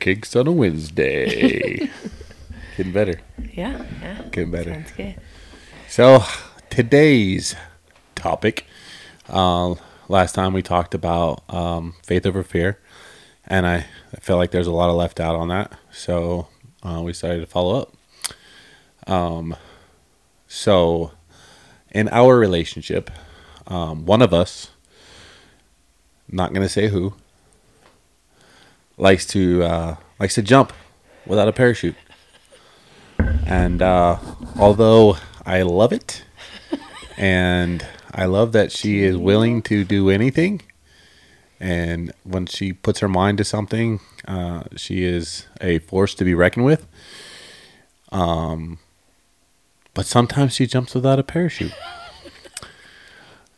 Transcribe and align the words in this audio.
Pancakes 0.00 0.34
on 0.34 0.46
a 0.46 0.52
Wednesday. 0.52 1.90
Getting 2.76 2.92
better. 2.92 3.20
yeah, 3.52 3.84
yeah. 4.00 4.22
Getting 4.32 4.50
better. 4.50 4.72
Sounds 4.72 4.92
good. 4.92 5.14
So 5.90 6.24
today's 6.70 7.54
topic. 8.14 8.64
Uh, 9.28 9.74
last 10.08 10.34
time 10.34 10.54
we 10.54 10.62
talked 10.62 10.94
about 10.94 11.42
um, 11.52 11.96
faith 12.02 12.24
over 12.24 12.42
fear, 12.42 12.78
and 13.46 13.66
I, 13.66 13.84
I 14.14 14.20
feel 14.20 14.38
like 14.38 14.52
there's 14.52 14.66
a 14.66 14.72
lot 14.72 14.88
of 14.88 14.96
left 14.96 15.20
out 15.20 15.36
on 15.36 15.48
that. 15.48 15.78
So 15.92 16.48
uh, 16.82 17.02
we 17.04 17.12
decided 17.12 17.40
to 17.40 17.46
follow 17.46 17.82
up. 17.82 17.94
Um, 19.06 19.54
so 20.48 21.10
in 21.90 22.08
our 22.08 22.38
relationship, 22.38 23.10
um, 23.66 24.06
one 24.06 24.22
of 24.22 24.32
us, 24.32 24.70
not 26.26 26.54
gonna 26.54 26.70
say 26.70 26.88
who, 26.88 27.12
likes 29.00 29.26
to 29.26 29.62
uh, 29.62 29.96
likes 30.18 30.34
to 30.34 30.42
jump 30.42 30.72
without 31.26 31.48
a 31.48 31.52
parachute. 31.52 31.96
And 33.46 33.82
uh, 33.82 34.18
although 34.56 35.16
I 35.44 35.62
love 35.62 35.92
it, 35.92 36.24
and 37.16 37.84
I 38.12 38.26
love 38.26 38.52
that 38.52 38.70
she 38.70 39.02
is 39.02 39.16
willing 39.16 39.62
to 39.62 39.84
do 39.84 40.10
anything, 40.10 40.62
and 41.58 42.12
when 42.24 42.46
she 42.46 42.72
puts 42.72 43.00
her 43.00 43.08
mind 43.08 43.38
to 43.38 43.44
something, 43.44 44.00
uh, 44.28 44.64
she 44.76 45.04
is 45.04 45.46
a 45.60 45.78
force 45.80 46.14
to 46.14 46.24
be 46.24 46.34
reckoned 46.34 46.66
with. 46.66 46.86
Um, 48.12 48.78
but 49.94 50.06
sometimes 50.06 50.54
she 50.54 50.66
jumps 50.66 50.94
without 50.94 51.18
a 51.18 51.22
parachute, 51.22 51.74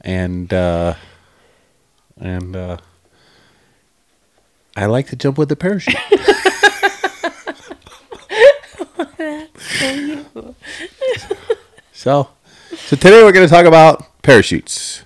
and 0.01 0.53
uh, 0.53 0.95
and 2.19 2.57
uh, 2.57 2.77
I 4.77 4.87
like 4.87 5.09
to 5.09 5.17
jump 5.17 5.39
with 5.39 5.51
a 5.53 5.57
parachute. 5.57 5.97
So, 11.93 12.31
so 12.75 12.97
today 12.97 13.23
we're 13.23 13.31
going 13.31 13.47
to 13.47 13.55
talk 13.55 13.65
about 13.65 14.23
parachutes. 14.23 15.05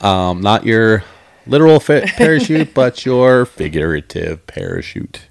Um, 0.00 0.42
not 0.42 0.66
your 0.66 1.02
literal 1.46 1.80
fa- 1.80 2.04
parachute, 2.16 2.74
but 2.74 3.06
your 3.06 3.46
figurative 3.46 4.46
parachute. 4.46 5.22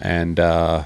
And 0.00 0.40
uh, 0.40 0.84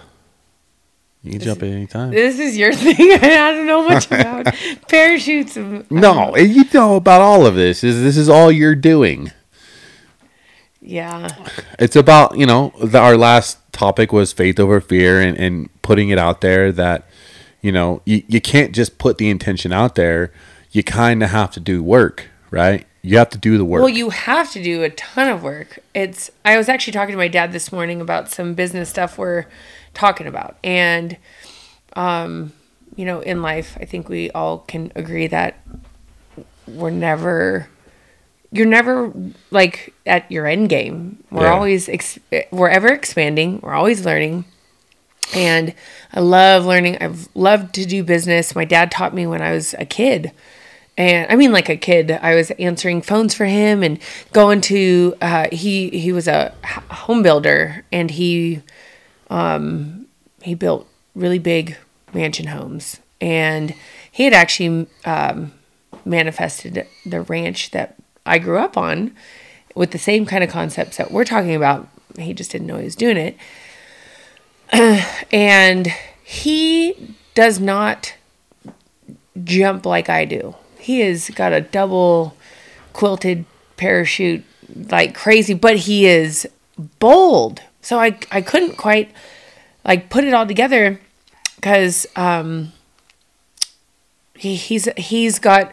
you 1.23 1.33
can 1.33 1.41
jump 1.41 1.63
at 1.63 1.71
any 1.71 1.87
time. 1.87 2.11
This 2.11 2.39
is 2.39 2.59
your 2.59 2.73
thing. 2.75 3.13
I 3.13 3.53
don't 3.53 3.67
know 3.67 3.89
much 3.89 4.07
about 4.09 4.55
parachutes. 4.89 5.57
No, 5.57 6.37
you 6.37 6.65
know 6.75 6.97
about 6.97 7.23
all 7.23 7.47
of 7.47 7.55
this. 7.55 7.83
Is 7.83 8.03
this 8.03 8.19
is 8.19 8.29
all 8.29 8.53
you're 8.53 8.75
doing? 8.75 9.33
Yeah, 10.87 11.29
It's 11.79 11.97
about 11.97 12.37
you 12.37 12.45
know 12.45 12.75
the, 12.83 12.99
our 12.99 13.17
last 13.17 13.59
topic 13.73 14.13
was 14.13 14.35
faith 14.35 14.61
over 14.61 14.83
fear 14.83 15.19
and, 15.21 15.37
and 15.39 15.71
putting 15.81 16.11
it 16.11 16.19
out 16.19 16.43
there 16.43 16.71
that 16.73 17.09
you 17.63 17.73
know 17.73 18.03
you, 18.05 18.23
you 18.29 18.41
can't 18.41 18.75
just 18.75 18.99
put 18.99 19.17
the 19.17 19.31
intention 19.31 19.73
out 19.73 19.95
there. 19.95 20.31
You 20.73 20.83
kind 20.83 21.23
of 21.23 21.31
have 21.31 21.53
to 21.53 21.61
do 21.61 21.83
work, 21.83 22.29
right? 22.51 22.87
You 23.01 23.17
have 23.17 23.31
to 23.31 23.39
do 23.39 23.57
the 23.57 23.65
work. 23.65 23.81
Well, 23.81 23.89
you 23.89 24.11
have 24.11 24.51
to 24.53 24.63
do 24.63 24.83
a 24.83 24.91
ton 24.91 25.29
of 25.29 25.43
work. 25.43 25.79
It's. 25.95 26.31
I 26.45 26.57
was 26.59 26.69
actually 26.69 26.93
talking 26.93 27.13
to 27.13 27.19
my 27.19 27.29
dad 27.29 27.53
this 27.53 27.73
morning 27.73 28.01
about 28.03 28.31
some 28.31 28.53
business 28.55 28.91
stuff 28.91 29.17
we're 29.17 29.47
talking 29.95 30.27
about, 30.27 30.57
and, 30.63 31.17
um, 31.97 32.53
you 32.95 33.05
know, 33.05 33.21
in 33.21 33.41
life, 33.41 33.77
I 33.81 33.87
think 33.87 34.09
we 34.09 34.31
all 34.31 34.59
can 34.59 34.93
agree 34.95 35.27
that 35.29 35.61
we're 36.67 36.91
never. 36.91 37.69
You're 38.53 38.67
never 38.67 39.13
like 39.51 39.93
at 40.07 40.31
your 40.31 40.47
end 40.47 40.69
game. 40.69 41.25
We're 41.31 41.45
Yeah. 41.45 41.53
always 41.55 41.89
ex- 41.89 42.19
we're 42.51 42.69
ever 42.69 42.89
expanding. 42.89 43.61
We're 43.63 43.75
always 43.75 44.05
learning. 44.05 44.45
And 45.35 45.75
I 46.13 46.21
love 46.21 46.65
learning. 46.67 46.99
I've 47.01 47.29
loved 47.35 47.75
to 47.77 47.85
do 47.87 48.05
business. 48.05 48.55
My 48.55 48.65
dad 48.65 48.91
taught 48.91 49.15
me 49.15 49.27
when 49.27 49.43
I 49.43 49.53
was 49.53 49.75
a 49.79 49.85
kid. 49.85 50.31
And 50.97 51.27
I 51.31 51.35
mean, 51.35 51.51
like 51.51 51.69
a 51.69 51.77
kid, 51.77 52.13
I 52.13 52.37
was 52.37 52.53
answering 52.53 53.03
phones 53.03 53.35
for 53.35 53.47
him 53.47 53.83
and 53.83 53.99
going 54.33 54.61
to. 54.63 55.15
Uh, 55.21 55.47
he 55.51 55.89
he 55.91 56.13
was 56.13 56.29
a 56.29 56.55
home 56.89 57.23
builder, 57.25 57.85
and 57.91 58.13
he 58.13 58.61
um, 59.31 60.07
he 60.43 60.55
built 60.55 60.87
really 61.17 61.41
big 61.41 61.77
mansion 62.13 62.47
homes. 62.47 63.01
And 63.21 63.75
he 64.13 64.23
had 64.25 64.33
actually 64.35 64.87
um, 65.05 65.53
manifested 66.05 66.87
the 67.05 67.23
ranch 67.23 67.73
that 67.73 67.97
I 68.27 68.39
grew 68.39 68.59
up 68.59 68.77
on 68.77 69.15
with 69.75 69.91
the 69.91 69.99
same 69.99 70.27
kind 70.27 70.45
of 70.45 70.51
concepts 70.51 70.97
that 70.97 71.11
we're 71.11 71.25
talking 71.25 71.55
about. 71.55 71.89
He 72.19 72.33
just 72.33 72.51
didn't 72.51 72.67
know 72.67 72.79
he 72.79 72.85
was 72.85 72.97
doing 72.97 73.17
it 73.17 73.37
and 75.33 75.89
he 76.23 77.17
does 77.35 77.61
not 77.61 78.15
jump 79.43 79.85
like 79.85 80.09
I 80.09 80.25
do. 80.25 80.55
He 80.79 81.01
has 81.01 81.31
got 81.31 81.53
a 81.53 81.61
double 81.61 82.37
quilted 82.93 83.45
parachute 83.77 84.45
like 84.91 85.15
crazy, 85.15 85.55
but 85.55 85.77
he 85.77 86.07
is 86.07 86.49
bold. 86.99 87.61
So 87.83 87.99
I 87.99 88.19
I 88.31 88.41
couldn't 88.41 88.77
quite 88.77 89.13
like 89.85 90.09
put 90.09 90.25
it 90.25 90.35
all 90.35 90.47
together 90.47 91.01
because 91.57 92.07
um 92.17 92.73
he, 94.37 94.57
he's 94.57 94.89
he's 94.97 95.39
got 95.39 95.73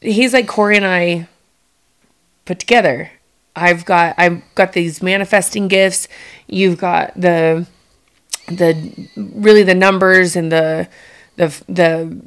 he's 0.00 0.32
like 0.32 0.48
Corey 0.48 0.76
and 0.76 0.86
I 0.86 1.28
put 2.44 2.58
together. 2.58 3.10
I've 3.54 3.84
got 3.84 4.14
I've 4.18 4.42
got 4.54 4.72
these 4.72 5.02
manifesting 5.02 5.68
gifts. 5.68 6.08
You've 6.46 6.78
got 6.78 7.12
the 7.20 7.66
the 8.48 9.08
really 9.16 9.62
the 9.62 9.74
numbers 9.74 10.36
and 10.36 10.50
the 10.50 10.88
the 11.36 11.62
the 11.68 12.20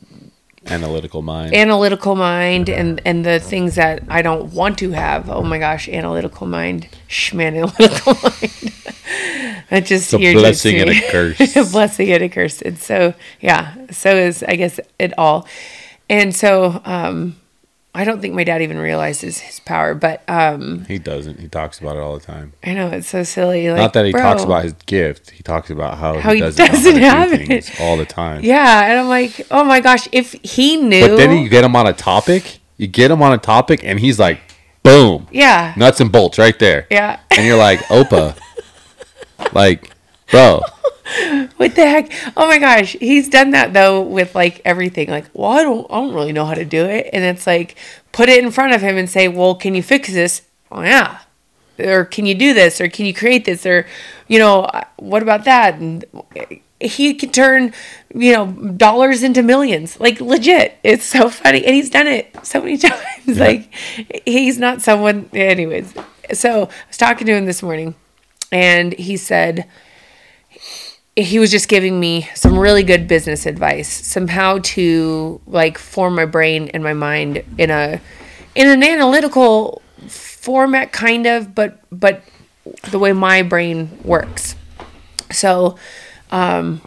Analytical 0.67 1.21
mind. 1.21 1.53
analytical 1.53 2.15
mind 2.15 2.69
and 2.69 2.99
and 3.05 3.23
the 3.23 3.39
things 3.39 3.75
that 3.75 4.01
I 4.09 4.23
don't 4.23 4.51
want 4.53 4.79
to 4.79 4.91
have. 4.91 5.29
Oh 5.29 5.43
my 5.43 5.59
gosh, 5.59 5.87
analytical 5.87 6.47
mind, 6.47 6.87
shman, 7.07 7.55
analytical 7.55 8.13
mind. 8.23 8.73
That 9.69 9.85
just 9.85 10.11
it's 10.11 10.23
a 10.23 10.33
blessing 10.33 10.79
and 10.79 10.89
a 10.89 11.11
curse. 11.11 11.55
a 11.55 11.63
blessing 11.71 12.11
and 12.11 12.23
a 12.23 12.29
curse. 12.29 12.61
And 12.63 12.79
so 12.79 13.13
yeah, 13.41 13.75
so 13.91 14.15
is 14.15 14.43
I 14.43 14.55
guess 14.55 14.79
it 14.97 15.13
all. 15.19 15.47
And 16.09 16.35
so 16.35 16.81
um, 16.85 17.35
I 17.95 18.03
don't 18.03 18.21
think 18.21 18.33
my 18.35 18.43
dad 18.43 18.61
even 18.61 18.77
realizes 18.77 19.39
his 19.39 19.59
power, 19.59 19.95
but 19.95 20.21
um, 20.27 20.85
he 20.85 20.99
doesn't. 20.99 21.39
He 21.39 21.47
talks 21.47 21.79
about 21.79 21.95
it 21.95 21.99
all 21.99 22.19
the 22.19 22.25
time. 22.25 22.53
I 22.63 22.73
know 22.73 22.89
it's 22.89 23.07
so 23.07 23.23
silly. 23.23 23.69
Like, 23.69 23.77
Not 23.77 23.93
that 23.93 24.05
he 24.05 24.11
talks 24.11 24.43
about 24.43 24.63
his 24.63 24.73
gift. 24.85 25.31
He 25.31 25.41
talks 25.43 25.69
about 25.69 25.97
how, 25.97 26.19
How 26.19 26.33
he 26.33 26.39
doesn't, 26.41 26.65
doesn't 26.65 26.97
have 26.97 27.33
it. 27.33 27.79
all 27.81 27.97
the 27.97 28.05
time. 28.05 28.43
Yeah, 28.43 28.85
and 28.89 28.99
I'm 28.99 29.07
like, 29.07 29.47
oh 29.49 29.63
my 29.63 29.79
gosh, 29.79 30.07
if 30.11 30.33
he 30.43 30.77
knew. 30.77 31.07
But 31.07 31.15
then 31.17 31.41
you 31.41 31.49
get 31.49 31.63
him 31.63 31.75
on 31.75 31.87
a 31.87 31.93
topic. 31.93 32.59
You 32.77 32.87
get 32.87 33.09
him 33.09 33.21
on 33.21 33.31
a 33.31 33.37
topic, 33.37 33.83
and 33.83 33.99
he's 33.99 34.19
like, 34.19 34.39
boom, 34.83 35.27
yeah, 35.31 35.73
nuts 35.77 36.01
and 36.01 36.11
bolts 36.11 36.37
right 36.37 36.59
there. 36.59 36.85
yeah. 36.91 37.19
And 37.31 37.45
you're 37.47 37.57
like, 37.57 37.79
Opa, 37.85 38.37
like, 39.53 39.91
bro, 40.29 40.61
What 41.57 41.75
the 41.75 41.87
heck? 41.87 42.11
Oh 42.35 42.47
my 42.47 42.57
gosh, 42.57 42.93
he's 42.99 43.29
done 43.29 43.51
that 43.51 43.73
though 43.73 44.01
with 44.01 44.35
like 44.35 44.61
everything. 44.65 45.09
Like, 45.09 45.25
well, 45.33 45.51
I 45.51 45.63
don't, 45.63 45.85
I 45.89 45.95
don't 46.01 46.13
really 46.13 46.33
know 46.33 46.45
how 46.45 46.53
to 46.53 46.65
do 46.65 46.85
it, 46.85 47.09
and 47.13 47.23
it's 47.23 47.45
like 47.47 47.75
put 48.11 48.29
it 48.29 48.43
in 48.43 48.51
front 48.51 48.73
of 48.73 48.81
him 48.81 48.97
and 48.97 49.09
say, 49.09 49.27
well, 49.27 49.55
can 49.55 49.75
you 49.75 49.83
fix 49.83 50.11
this? 50.11 50.41
Oh 50.71 50.81
yeah, 50.81 51.19
or 51.79 52.05
can 52.05 52.25
you 52.25 52.35
do 52.35 52.53
this, 52.53 52.81
or 52.81 52.87
can 52.87 53.05
you 53.05 53.13
create 53.13 53.45
this, 53.45 53.65
or 53.65 53.85
you 54.27 54.39
know, 54.39 54.61
uh, 54.61 54.83
what 54.97 55.21
about 55.21 55.45
that? 55.45 55.75
And 55.75 56.05
he 56.79 57.13
can 57.13 57.31
turn, 57.31 57.73
you 58.13 58.33
know, 58.33 58.47
dollars 58.47 59.23
into 59.23 59.43
millions, 59.43 59.99
like 59.99 60.19
legit. 60.19 60.77
It's 60.83 61.05
so 61.05 61.29
funny, 61.29 61.63
and 61.65 61.75
he's 61.75 61.89
done 61.89 62.07
it 62.07 62.35
so 62.43 62.61
many 62.61 62.77
times. 62.79 63.39
Like, 63.39 63.73
he's 64.25 64.57
not 64.57 64.81
someone. 64.81 65.29
Anyways, 65.33 65.93
so 66.33 66.63
I 66.63 66.87
was 66.87 66.97
talking 66.97 67.27
to 67.27 67.33
him 67.33 67.45
this 67.45 67.61
morning, 67.61 67.95
and 68.51 68.93
he 68.93 69.17
said 69.17 69.67
he 71.15 71.39
was 71.39 71.49
just 71.49 71.69
giving 71.69 71.99
me 71.99 72.29
some 72.35 72.57
really 72.59 72.83
good 72.83 73.07
business 73.07 73.45
advice, 73.45 73.87
some 73.87 74.27
how 74.27 74.59
to 74.59 75.39
like 75.47 75.77
form 75.77 76.15
my 76.15 76.25
brain 76.25 76.69
and 76.73 76.83
my 76.83 76.93
mind 76.93 77.43
in 77.57 77.69
a 77.69 78.01
in 78.53 78.67
an 78.67 78.83
analytical 78.83 79.81
format 80.07 80.91
kind 80.91 81.25
of, 81.25 81.55
but 81.55 81.79
but 81.91 82.21
the 82.91 82.99
way 82.99 83.13
my 83.13 83.43
brain 83.43 83.97
works. 84.03 84.55
So 85.31 85.77
um 86.31 86.81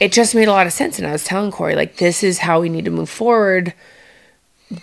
it 0.00 0.12
just 0.12 0.34
made 0.34 0.48
a 0.48 0.52
lot 0.52 0.66
of 0.66 0.72
sense 0.72 0.98
and 0.98 1.06
I 1.06 1.12
was 1.12 1.24
telling 1.24 1.50
Corey 1.50 1.76
like 1.76 1.96
this 1.96 2.22
is 2.22 2.38
how 2.38 2.60
we 2.60 2.68
need 2.68 2.84
to 2.84 2.90
move 2.90 3.10
forward 3.10 3.74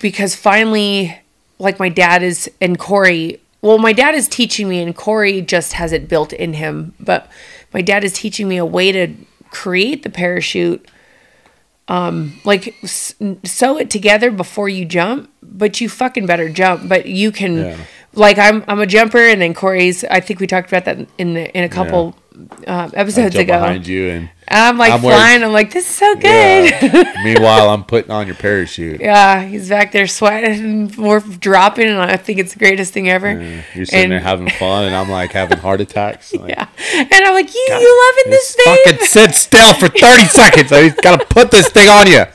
because 0.01 0.35
finally 0.35 1.17
like 1.59 1.79
my 1.79 1.89
dad 1.89 2.23
is 2.23 2.49
and 2.61 2.77
Corey 2.77 3.41
well 3.61 3.77
my 3.77 3.93
dad 3.93 4.15
is 4.15 4.27
teaching 4.27 4.69
me 4.69 4.81
and 4.81 4.95
Corey 4.95 5.41
just 5.41 5.73
has 5.73 5.91
it 5.91 6.07
built 6.07 6.33
in 6.33 6.53
him 6.53 6.93
but 6.99 7.29
my 7.75 7.81
dad 7.91 8.01
is 8.07 8.13
teaching 8.13 8.47
me 8.47 8.57
a 8.57 8.65
way 8.77 8.87
to 8.99 9.03
create 9.51 9.99
the 10.03 10.09
parachute 10.09 10.81
um 11.87 12.15
like 12.51 12.63
s- 12.83 13.13
sew 13.43 13.77
it 13.77 13.89
together 13.89 14.31
before 14.31 14.67
you 14.67 14.85
jump 14.85 15.29
but 15.43 15.79
you 15.79 15.87
fucking 15.87 16.25
better 16.25 16.49
jump 16.49 16.87
but 16.89 17.05
you 17.05 17.31
can 17.31 17.53
Yeah. 17.57 17.77
like 18.13 18.37
I'm 18.39 18.63
I'm 18.69 18.79
a 18.79 18.85
jumper, 18.87 19.19
and 19.31 19.41
then 19.41 19.53
Corey's. 19.53 20.03
I 20.05 20.19
think 20.21 20.39
we 20.39 20.47
talked 20.47 20.69
about 20.71 20.85
that 20.85 20.97
in 21.17 21.33
the, 21.35 21.43
in 21.57 21.63
a 21.65 21.69
couple 21.69 22.15
um, 22.65 22.91
I 22.95 22.99
episodes 23.03 23.35
ago. 23.35 23.53
behind 23.59 23.85
you 23.87 24.09
And 24.09 24.29
I'm 24.47 24.77
like 24.77 24.91
I'm 24.93 25.01
wearing- 25.01 25.17
flying. 25.19 25.43
I'm 25.43 25.51
like, 25.51 25.71
this 25.71 25.89
is 25.89 25.95
so 25.95 26.13
good. 26.15 26.23
Yeah. 26.71 27.13
Meanwhile, 27.23 27.69
I'm 27.71 27.83
putting 27.83 28.11
on 28.11 28.27
your 28.27 28.35
parachute. 28.35 29.01
Yeah, 29.01 29.43
he's 29.43 29.69
back 29.69 29.91
there 29.91 30.05
sweating, 30.07 30.91
we're 30.97 31.19
dropping, 31.19 31.87
and 31.87 31.99
I 31.99 32.15
think 32.17 32.37
it's 32.39 32.53
the 32.53 32.59
greatest 32.59 32.93
thing 32.93 33.09
ever. 33.09 33.31
Yeah. 33.41 33.61
You're 33.73 33.85
sitting 33.85 34.03
And- 34.03 34.11
there 34.11 34.19
having 34.19 34.49
fun, 34.49 34.85
and 34.85 34.95
I'm 34.95 35.09
like 35.09 35.31
having 35.31 35.57
heart 35.57 35.81
attacks. 35.81 36.33
Like, 36.35 36.49
Yeah, 36.49 36.67
and 36.93 37.11
I'm 37.13 37.33
like, 37.33 37.53
you, 37.53 37.59
you 37.69 38.13
loving 38.17 38.31
this 38.31 38.55
thing? 38.55 38.77
Fucking 38.85 39.05
sit 39.07 39.35
still 39.35 39.73
for 39.73 39.87
30 39.87 40.25
seconds. 40.25 40.71
I 40.71 40.89
just 40.89 41.01
gotta 41.01 41.25
put 41.25 41.49
this 41.51 41.69
thing 41.69 41.89
on 41.89 42.07
you. 42.07 42.25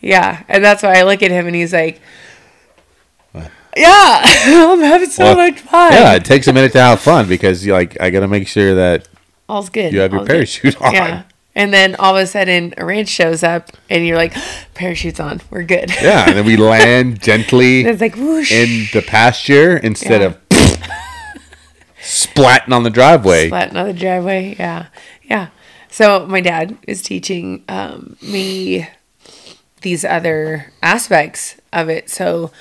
Yeah, 0.00 0.42
and 0.48 0.64
that's 0.64 0.82
why 0.82 0.98
I 0.98 1.02
look 1.02 1.22
at 1.22 1.30
him, 1.30 1.46
and 1.46 1.54
he's 1.54 1.72
like, 1.74 2.00
yeah, 3.76 4.22
I'm 4.24 4.80
having 4.80 5.08
so 5.10 5.22
Well, 5.24 5.36
much 5.36 5.60
fun. 5.60 5.92
Yeah, 5.92 6.14
it 6.14 6.24
takes 6.24 6.48
a 6.48 6.52
minute 6.52 6.72
to 6.72 6.80
have 6.80 7.00
fun 7.00 7.28
because 7.28 7.64
like 7.66 8.00
I 8.00 8.10
gotta 8.10 8.26
make 8.26 8.48
sure 8.48 8.74
that 8.74 9.06
all's 9.50 9.68
good. 9.70 9.92
you 9.92 10.00
have 10.00 10.12
your 10.12 10.20
all's 10.20 10.28
good. 10.28 10.34
parachute 10.34 10.80
on. 10.82 10.94
Yeah. 10.94 11.22
And 11.54 11.74
then 11.74 11.96
all 11.96 12.16
of 12.16 12.22
a 12.22 12.26
sudden, 12.28 12.74
a 12.78 12.84
ranch 12.84 13.08
shows 13.08 13.42
up, 13.42 13.70
and 13.90 14.06
you're 14.06 14.16
like, 14.16 14.32
"Parachute's 14.74 15.18
on, 15.20 15.40
we're 15.50 15.64
good." 15.64 15.90
Yeah, 16.00 16.28
and 16.28 16.38
then 16.38 16.46
we 16.46 16.56
land 16.56 17.20
gently 17.30 17.80
it's 17.82 18.00
like 18.00 18.14
whoosh. 18.16 18.52
in 18.52 18.86
the 18.92 19.02
pasture 19.02 19.76
instead 19.76 20.20
Yeah. 20.20 20.26
of 20.28 20.38
splatting 22.00 22.72
on 22.72 22.82
the 22.82 22.90
driveway. 22.90 23.50
Splatting 23.50 23.74
on 23.74 23.86
the 23.86 23.92
driveway. 23.92 24.54
Yeah, 24.58 24.86
yeah. 25.24 25.48
So 25.90 26.26
my 26.26 26.40
dad 26.40 26.76
is 26.86 27.02
teaching 27.02 27.64
um, 27.68 28.16
me 28.22 28.88
these 29.82 30.04
other 30.04 30.72
aspects 30.82 31.56
of 31.72 31.88
it. 31.88 32.08
So 32.08 32.52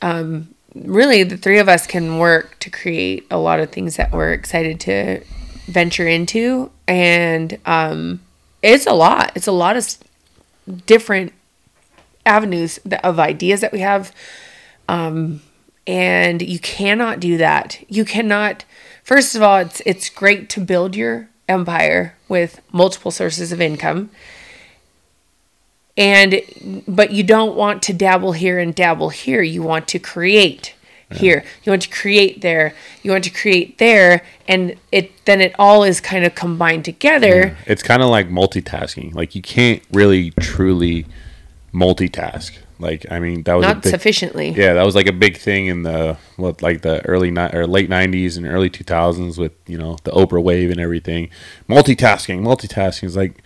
um, 0.00 0.54
really, 0.74 1.22
the 1.24 1.36
three 1.36 1.58
of 1.58 1.68
us 1.68 1.86
can 1.86 2.18
work 2.18 2.58
to 2.60 2.70
create 2.70 3.26
a 3.30 3.36
lot 3.38 3.60
of 3.60 3.70
things 3.70 3.96
that 3.96 4.12
we're 4.12 4.32
excited 4.32 4.80
to 4.80 5.20
venture 5.66 6.08
into, 6.08 6.70
and 6.86 7.58
um, 7.66 8.20
it's 8.62 8.86
a 8.86 8.92
lot. 8.92 9.32
It's 9.34 9.46
a 9.46 9.52
lot 9.52 9.76
of 9.76 9.86
different 10.86 11.32
avenues 12.26 12.78
of 13.02 13.18
ideas 13.18 13.60
that 13.60 13.72
we 13.72 13.80
have 13.80 14.12
Um, 14.88 15.40
and 15.86 16.42
you 16.42 16.58
cannot 16.58 17.20
do 17.20 17.36
that. 17.38 17.78
You 17.88 18.04
cannot. 18.04 18.64
First 19.04 19.36
of 19.36 19.42
all, 19.42 19.58
it's 19.58 19.80
it's 19.86 20.08
great 20.08 20.48
to 20.50 20.60
build 20.60 20.96
your 20.96 21.28
empire 21.48 22.16
with 22.28 22.60
multiple 22.72 23.10
sources 23.10 23.52
of 23.52 23.60
income. 23.60 24.10
And 25.96 26.42
but 26.88 27.12
you 27.12 27.22
don't 27.22 27.56
want 27.56 27.82
to 27.84 27.92
dabble 27.92 28.32
here 28.32 28.58
and 28.58 28.74
dabble 28.74 29.10
here. 29.10 29.42
You 29.42 29.62
want 29.62 29.86
to 29.88 29.98
create 29.98 30.74
here. 31.12 31.44
You 31.62 31.72
want 31.72 31.82
to 31.82 31.88
create 31.88 32.40
there. 32.40 32.74
You 33.02 33.10
want 33.10 33.24
to 33.24 33.30
create 33.30 33.78
there 33.78 34.22
and 34.46 34.76
it 34.90 35.24
then 35.24 35.40
it 35.40 35.54
all 35.58 35.84
is 35.84 36.00
kind 36.00 36.24
of 36.24 36.34
combined 36.34 36.84
together. 36.84 37.56
It's 37.66 37.82
kind 37.82 38.02
of 38.02 38.08
like 38.08 38.28
multitasking. 38.28 39.14
Like 39.14 39.34
you 39.34 39.42
can't 39.42 39.82
really 39.92 40.30
truly 40.40 41.06
multitask. 41.72 42.52
Like 42.78 43.06
I 43.10 43.20
mean, 43.20 43.42
that 43.44 43.54
was 43.54 43.66
Not 43.66 43.82
big, 43.82 43.90
sufficiently. 43.90 44.50
Yeah, 44.50 44.74
that 44.74 44.84
was 44.84 44.94
like 44.94 45.06
a 45.06 45.12
big 45.12 45.36
thing 45.36 45.66
in 45.66 45.82
the 45.82 46.16
what 46.36 46.62
like 46.62 46.80
the 46.82 47.04
early 47.06 47.30
ni- 47.30 47.50
or 47.52 47.66
late 47.66 47.90
'90s 47.90 48.36
and 48.36 48.46
early 48.46 48.70
2000s 48.70 49.38
with 49.38 49.52
you 49.66 49.76
know 49.76 49.98
the 50.04 50.10
Oprah 50.12 50.42
wave 50.42 50.70
and 50.70 50.80
everything. 50.80 51.28
Multitasking, 51.68 52.40
multitasking 52.40 53.04
is 53.04 53.16
like 53.16 53.42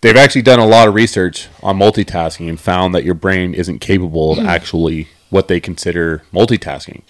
they've 0.00 0.16
actually 0.16 0.42
done 0.42 0.58
a 0.58 0.66
lot 0.66 0.88
of 0.88 0.94
research 0.94 1.48
on 1.62 1.78
multitasking 1.78 2.48
and 2.48 2.60
found 2.60 2.94
that 2.94 3.04
your 3.04 3.14
brain 3.14 3.54
isn't 3.54 3.78
capable 3.78 4.32
of 4.32 4.38
mm. 4.38 4.46
actually 4.46 5.08
what 5.32 5.48
they 5.48 5.58
consider 5.58 6.22
multitasking. 6.32 7.00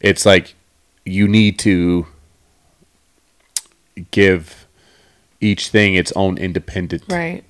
It's 0.00 0.24
like 0.24 0.54
you 1.04 1.28
need 1.28 1.58
to 1.58 2.06
give 4.10 4.66
each 5.40 5.68
thing 5.68 5.94
its 5.94 6.10
own 6.16 6.38
independent 6.38 7.02
Right. 7.08 7.44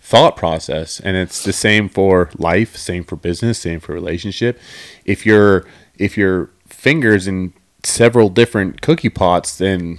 thought 0.00 0.36
process 0.36 0.98
and 1.00 1.16
it's 1.16 1.44
the 1.44 1.52
same 1.52 1.88
for 1.88 2.30
life 2.36 2.76
same 2.76 3.04
for 3.04 3.14
business 3.16 3.58
same 3.58 3.78
for 3.80 3.92
relationship 3.92 4.58
if 5.04 5.24
your 5.24 5.64
if 5.98 6.16
your 6.16 6.50
fingers 6.66 7.26
in 7.28 7.52
several 7.84 8.28
different 8.28 8.80
cookie 8.80 9.08
pots 9.10 9.56
then 9.58 9.98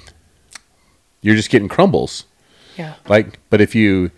you're 1.21 1.35
just 1.35 1.49
getting 1.49 1.67
crumbles 1.69 2.25
Yeah. 2.77 2.95
like 3.07 3.39
but 3.49 3.61
if 3.61 3.75
you 3.75 4.11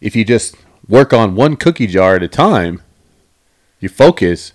if 0.00 0.16
you 0.16 0.24
just 0.24 0.56
work 0.88 1.12
on 1.12 1.34
one 1.36 1.56
cookie 1.56 1.86
jar 1.86 2.16
at 2.16 2.22
a 2.22 2.28
time 2.28 2.82
you 3.82 3.88
focus 3.88 4.52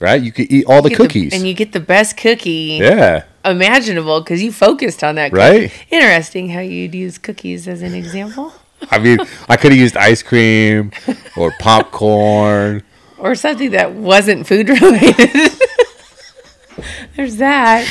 right 0.00 0.22
you 0.22 0.32
could 0.32 0.50
eat 0.50 0.64
all 0.66 0.80
the 0.82 0.88
Get 0.90 0.98
the- 0.98 1.04
cookies 1.04 1.32
and 1.34 1.46
you 1.46 1.54
get 1.54 1.72
the 1.72 1.80
best 1.80 2.16
cookie. 2.16 2.78
yeah 2.80 3.24
imaginable 3.44 4.20
because 4.22 4.42
you 4.42 4.50
focused 4.50 5.04
on 5.04 5.16
that. 5.16 5.30
cookie. 5.30 5.42
Right. 5.66 5.72
Interesting 5.90 6.48
how 6.48 6.60
you'd 6.60 6.94
use 6.94 7.18
cookies 7.18 7.68
as 7.68 7.82
an 7.82 7.92
example, 7.94 8.52
i 8.90 8.98
mean 8.98 9.18
i 9.48 9.56
could 9.56 9.72
have 9.72 9.78
used 9.80 9.96
ice 9.96 10.22
cream 10.22 10.92
or 11.36 11.52
popcorn 11.60 12.82
or 13.18 13.34
something 13.34 13.70
that 13.72 13.92
wasn't 13.92 14.46
food 14.46 14.68
related. 14.68 15.52
There's 17.16 17.36
that. 17.36 17.86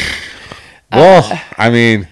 well 0.91 1.23
Uh. 1.31 1.39
i 1.57 1.69
mean 1.69 2.07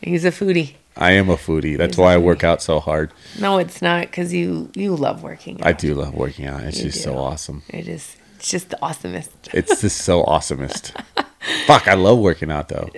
He's 0.00 0.24
a 0.26 0.30
foodie. 0.30 0.74
I 0.96 1.10
am 1.12 1.28
a 1.28 1.36
foodie 1.36 1.76
that's 1.76 1.96
why 1.96 2.14
i 2.14 2.16
work 2.16 2.44
out 2.44 2.62
so 2.62 2.78
hard 2.80 3.10
No, 3.38 3.58
it's 3.58 3.82
not 3.82 4.02
because 4.02 4.32
you 4.32 4.70
you 4.74 4.94
love 4.94 5.22
working. 5.22 5.60
Out. 5.60 5.66
I 5.66 5.72
do 5.72 5.94
love 5.94 6.14
working 6.14 6.46
out. 6.46 6.62
It's 6.62 6.78
You 6.78 6.84
just 6.84 6.98
do. 6.98 7.10
so 7.10 7.18
awesome. 7.18 7.62
It 7.68 7.88
is. 7.88 8.16
It's 8.36 8.48
just 8.50 8.70
the 8.70 8.78
awesomest. 8.82 9.30
It's 9.52 9.80
just 9.80 9.98
so 10.02 10.22
awesomest. 10.34 10.92
Fuck, 11.66 11.88
I 11.88 11.94
love 11.94 12.18
working 12.18 12.50
out 12.50 12.68
though. 12.68 12.88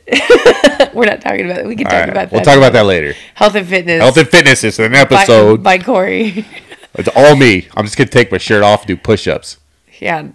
We're 0.92 1.06
not 1.06 1.20
talking 1.20 1.46
about 1.46 1.60
it. 1.60 1.66
We 1.66 1.76
can 1.76 1.86
All 1.86 1.92
talk 1.92 2.00
right, 2.00 2.08
about 2.10 2.30
that. 2.30 2.32
we'll 2.32 2.42
talk 2.44 2.56
about 2.58 2.72
that 2.74 2.84
later. 2.86 3.14
health 3.34 3.54
and 3.54 3.66
fitness. 3.66 4.00
Health 4.02 4.16
and 4.18 4.28
fitness 4.28 4.62
is 4.64 4.78
an 4.78 4.92
by, 4.92 4.98
episode. 4.98 5.62
by 5.62 5.78
Corey. 5.78 6.44
It's 6.98 7.08
all 7.14 7.36
me. 7.36 7.68
I'm 7.76 7.84
just 7.84 7.96
gonna 7.98 8.08
take 8.08 8.32
my 8.32 8.38
shirt 8.38 8.62
off 8.62 8.80
and 8.80 8.88
do 8.88 8.96
push-ups. 8.96 9.58
yeah, 10.00 10.28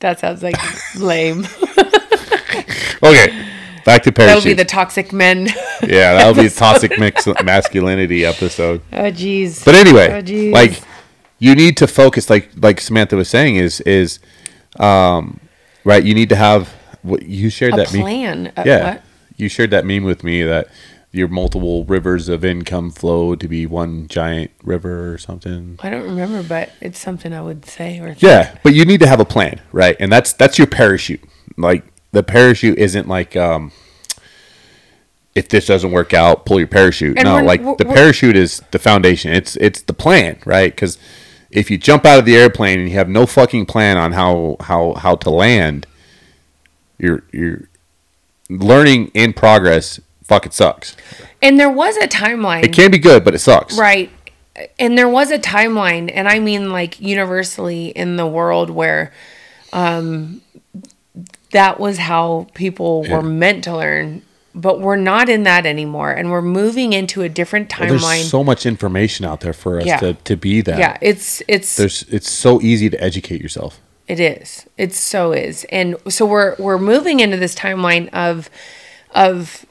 that 0.00 0.20
sounds 0.20 0.42
like 0.42 0.56
lame. 0.96 1.46
Okay, 3.04 3.46
back 3.84 4.02
to 4.04 4.12
parachute. 4.12 4.36
That'll 4.36 4.50
be 4.50 4.54
the 4.54 4.64
toxic 4.64 5.12
men. 5.12 5.46
yeah, 5.82 6.14
that'll 6.14 6.34
be 6.34 6.48
the 6.48 6.54
toxic 6.58 6.98
mix 6.98 7.26
masculinity 7.44 8.24
episode. 8.24 8.82
oh 8.92 9.10
jeez. 9.10 9.64
But 9.64 9.74
anyway, 9.74 10.08
Oh, 10.10 10.50
like 10.52 10.80
you 11.38 11.54
need 11.54 11.76
to 11.78 11.86
focus, 11.86 12.30
like 12.30 12.50
like 12.56 12.80
Samantha 12.80 13.16
was 13.16 13.28
saying, 13.28 13.56
is 13.56 13.80
is 13.82 14.18
um 14.78 15.40
right. 15.84 16.02
You 16.04 16.14
need 16.14 16.28
to 16.30 16.36
have 16.36 16.68
what 17.02 17.22
you 17.24 17.50
shared 17.50 17.74
a 17.74 17.76
that 17.78 17.92
meme. 17.92 18.02
plan. 18.02 18.52
Uh, 18.56 18.62
Yeah, 18.64 18.84
what? 18.94 19.02
you 19.36 19.48
shared 19.48 19.70
that 19.70 19.84
meme 19.84 20.04
with 20.04 20.22
me 20.24 20.42
that 20.44 20.68
your 21.14 21.28
multiple 21.28 21.84
rivers 21.84 22.30
of 22.30 22.42
income 22.42 22.90
flow 22.90 23.34
to 23.34 23.46
be 23.46 23.66
one 23.66 24.08
giant 24.08 24.50
river 24.64 25.12
or 25.12 25.18
something. 25.18 25.78
I 25.82 25.90
don't 25.90 26.04
remember, 26.04 26.42
but 26.42 26.70
it's 26.80 26.98
something 26.98 27.34
I 27.34 27.42
would 27.42 27.66
say 27.66 27.98
or 27.98 28.14
Yeah, 28.18 28.56
but 28.62 28.72
you 28.72 28.86
need 28.86 29.00
to 29.00 29.06
have 29.06 29.20
a 29.20 29.24
plan, 29.26 29.60
right? 29.72 29.94
And 30.00 30.10
that's 30.10 30.32
that's 30.32 30.56
your 30.58 30.66
parachute. 30.68 31.20
Like 31.58 31.84
the 32.12 32.22
parachute 32.22 32.78
isn't 32.78 33.08
like 33.08 33.36
um 33.36 33.72
if 35.34 35.48
this 35.48 35.64
doesn't 35.66 35.92
work 35.92 36.12
out, 36.12 36.44
pull 36.44 36.58
your 36.58 36.66
parachute. 36.68 37.16
And 37.16 37.24
no, 37.26 37.36
we're- 37.36 37.46
like 37.46 37.60
we're- 37.62 37.76
the 37.78 37.86
parachute 37.86 38.36
is 38.36 38.62
the 38.70 38.78
foundation. 38.78 39.32
It's 39.32 39.56
it's 39.56 39.80
the 39.82 39.94
plan, 39.94 40.38
right? 40.44 40.76
Cuz 40.76 40.98
if 41.50 41.70
you 41.70 41.78
jump 41.78 42.04
out 42.06 42.18
of 42.18 42.24
the 42.24 42.36
airplane 42.36 42.80
and 42.80 42.88
you 42.88 42.94
have 42.96 43.08
no 43.08 43.26
fucking 43.26 43.66
plan 43.66 43.96
on 43.96 44.12
how 44.12 44.56
how 44.60 44.94
how 44.94 45.14
to 45.16 45.30
land, 45.30 45.86
you're 46.98 47.22
you're 47.32 47.62
learning 48.50 49.10
in 49.14 49.32
progress 49.32 50.00
fucking 50.24 50.52
sucks. 50.52 50.96
And 51.40 51.58
there 51.58 51.70
was 51.70 51.96
a 51.96 52.06
timeline. 52.06 52.64
It 52.64 52.72
can 52.72 52.90
be 52.90 52.98
good, 52.98 53.24
but 53.24 53.34
it 53.34 53.38
sucks. 53.40 53.76
Right. 53.78 54.10
And 54.78 54.96
there 54.98 55.08
was 55.08 55.30
a 55.30 55.38
timeline, 55.38 56.10
and 56.14 56.28
I 56.28 56.38
mean 56.38 56.70
like 56.70 57.00
universally 57.00 57.86
in 57.88 58.16
the 58.16 58.26
world 58.26 58.68
where 58.70 59.12
um, 59.72 60.42
that 61.52 61.78
was 61.80 61.98
how 61.98 62.48
people 62.54 63.04
Yeah. 63.06 63.16
were 63.16 63.22
meant 63.22 63.64
to 63.64 63.76
learn. 63.76 64.22
But 64.54 64.80
we're 64.82 64.96
not 64.96 65.30
in 65.30 65.44
that 65.44 65.64
anymore, 65.64 66.10
and 66.10 66.30
we're 66.30 66.42
moving 66.42 66.92
into 66.92 67.22
a 67.22 67.28
different 67.30 67.72
Well, 67.78 67.88
timeline. 67.88 68.16
there's 68.16 68.28
so 68.30 68.44
much 68.44 68.66
information 68.66 69.24
out 69.24 69.40
there 69.40 69.54
for 69.54 69.80
us 69.80 69.86
Yeah. 69.86 69.96
to, 69.98 70.12
to 70.12 70.36
be 70.36 70.60
that. 70.60 70.78
yeah, 70.78 70.98
it's 71.00 71.42
it's 71.48 71.74
There's 71.76 72.04
it's 72.10 72.30
so 72.30 72.60
easy 72.60 72.90
to 72.90 73.02
educate 73.02 73.40
yourself. 73.40 73.80
It 74.08 74.20
is. 74.20 74.66
It 74.76 74.92
so 74.92 75.32
is. 75.32 75.64
And 75.70 75.96
so 76.10 76.26
we're 76.26 76.54
we're 76.58 76.76
moving 76.76 77.20
into 77.20 77.38
this 77.38 77.54
timeline 77.54 78.10
of 78.12 78.50
of 79.14 79.64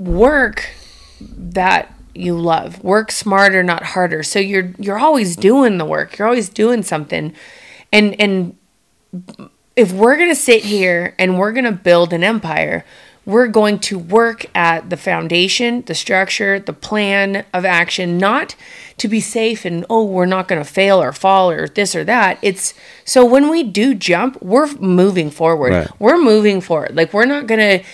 work 0.00 0.68
that 1.20 1.94
you 2.14 2.36
love. 2.36 2.82
Work 2.82 3.12
smarter, 3.12 3.62
not 3.62 3.84
harder. 3.84 4.24
So 4.24 4.40
you're 4.40 4.72
you're 4.78 4.98
always 4.98 5.36
doing 5.36 5.78
the 5.78 5.84
work. 5.84 6.18
You're 6.18 6.26
always 6.26 6.48
doing 6.48 6.82
something. 6.82 7.32
And 7.92 8.20
and 8.20 8.56
if 9.76 9.92
we're 9.92 10.16
going 10.16 10.30
to 10.30 10.34
sit 10.34 10.64
here 10.64 11.14
and 11.18 11.38
we're 11.38 11.52
going 11.52 11.64
to 11.64 11.72
build 11.72 12.12
an 12.12 12.24
empire, 12.24 12.84
we're 13.26 13.48
going 13.48 13.78
to 13.80 13.98
work 13.98 14.46
at 14.54 14.88
the 14.88 14.96
foundation, 14.96 15.82
the 15.82 15.94
structure, 15.94 16.58
the 16.60 16.72
plan 16.72 17.44
of 17.52 17.64
action, 17.64 18.18
not 18.18 18.54
to 18.98 19.08
be 19.08 19.20
safe 19.20 19.64
and, 19.64 19.84
oh, 19.90 20.04
we're 20.04 20.26
not 20.26 20.48
going 20.48 20.62
to 20.62 20.68
fail 20.68 21.02
or 21.02 21.12
fall 21.12 21.50
or 21.50 21.68
this 21.68 21.94
or 21.94 22.04
that. 22.04 22.38
It's 22.40 22.72
so 23.04 23.24
when 23.24 23.50
we 23.50 23.64
do 23.64 23.94
jump, 23.94 24.40
we're 24.40 24.72
moving 24.76 25.30
forward. 25.30 25.72
Right. 25.72 26.00
We're 26.00 26.22
moving 26.22 26.60
forward. 26.60 26.94
Like, 26.94 27.12
we're 27.12 27.26
not 27.26 27.46
going 27.46 27.80
to. 27.80 27.86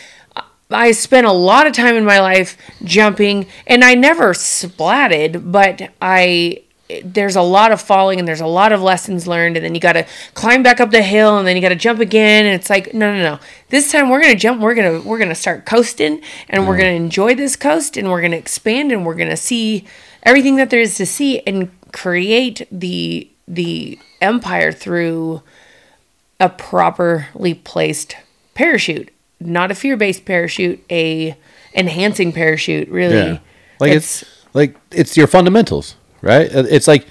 I 0.71 0.93
spent 0.93 1.27
a 1.27 1.33
lot 1.33 1.67
of 1.67 1.75
time 1.75 1.97
in 1.97 2.05
my 2.05 2.21
life 2.21 2.57
jumping 2.83 3.47
and 3.67 3.85
I 3.85 3.95
never 3.95 4.33
splatted, 4.33 5.53
but 5.53 5.91
I 6.01 6.63
there's 7.05 7.37
a 7.37 7.43
lot 7.43 7.73
of 7.73 7.81
falling 7.81 8.19
and 8.19 8.27
there's 8.29 8.41
a 8.41 8.47
lot 8.47 8.73
of 8.73 8.83
lessons 8.83 9.27
learned 9.27 9.57
and 9.57 9.65
then 9.65 9.75
you 9.75 9.81
got 9.81 9.95
to 9.95 10.07
climb 10.35 10.63
back 10.63 10.81
up 10.81 10.91
the 10.91 11.03
hill 11.03 11.39
and 11.39 11.47
then 11.47 11.57
you 11.57 11.63
got 11.63 11.71
to 11.71 11.77
jump 11.77 12.01
again 12.01 12.45
and 12.45 12.55
it's 12.55 12.71
like 12.71 12.93
no 12.93 13.13
no 13.15 13.23
no. 13.23 13.39
This 13.69 13.91
time 13.91 14.09
we're 14.09 14.21
going 14.21 14.35
to 14.35 14.39
jump 14.39 14.61
we're 14.61 14.75
going 14.75 15.01
to 15.01 15.09
we're 15.09 15.19
going 15.19 15.29
to 15.29 15.35
start 15.35 15.67
coasting 15.67 16.23
and 16.49 16.67
we're 16.67 16.77
going 16.77 16.91
to 16.91 17.05
enjoy 17.05 17.35
this 17.35 17.57
coast 17.57 17.97
and 17.97 18.11
we're 18.11 18.21
going 18.21 18.33
to 18.33 18.39
expand 18.39 18.93
and 18.93 19.07
we're 19.07 19.15
going 19.15 19.31
to 19.31 19.37
see 19.37 19.87
everything 20.23 20.57
that 20.57 20.71
there 20.71 20.81
is 20.81 20.97
to 20.97 21.07
see 21.07 21.41
and 21.41 21.71
create 21.93 22.67
the 22.71 23.29
the 23.49 23.99
empire 24.21 24.73
through 24.73 25.43
a 26.41 26.49
properly 26.49 27.55
placed 27.55 28.17
parachute. 28.55 29.11
Not 29.41 29.71
a 29.71 29.75
fear-based 29.75 30.25
parachute 30.25 30.85
a 30.91 31.37
enhancing 31.75 32.33
parachute 32.33 32.89
really. 32.89 33.17
Yeah. 33.17 33.39
Like 33.81 33.93
it's, 33.93 34.25
like 34.55 34.77
it's 34.91 35.17
your 35.17 35.27
fundamentals, 35.27 35.97
right? 36.23 36.55
Uh, 36.55 36.65
It's 36.71 36.89
like 36.89 37.07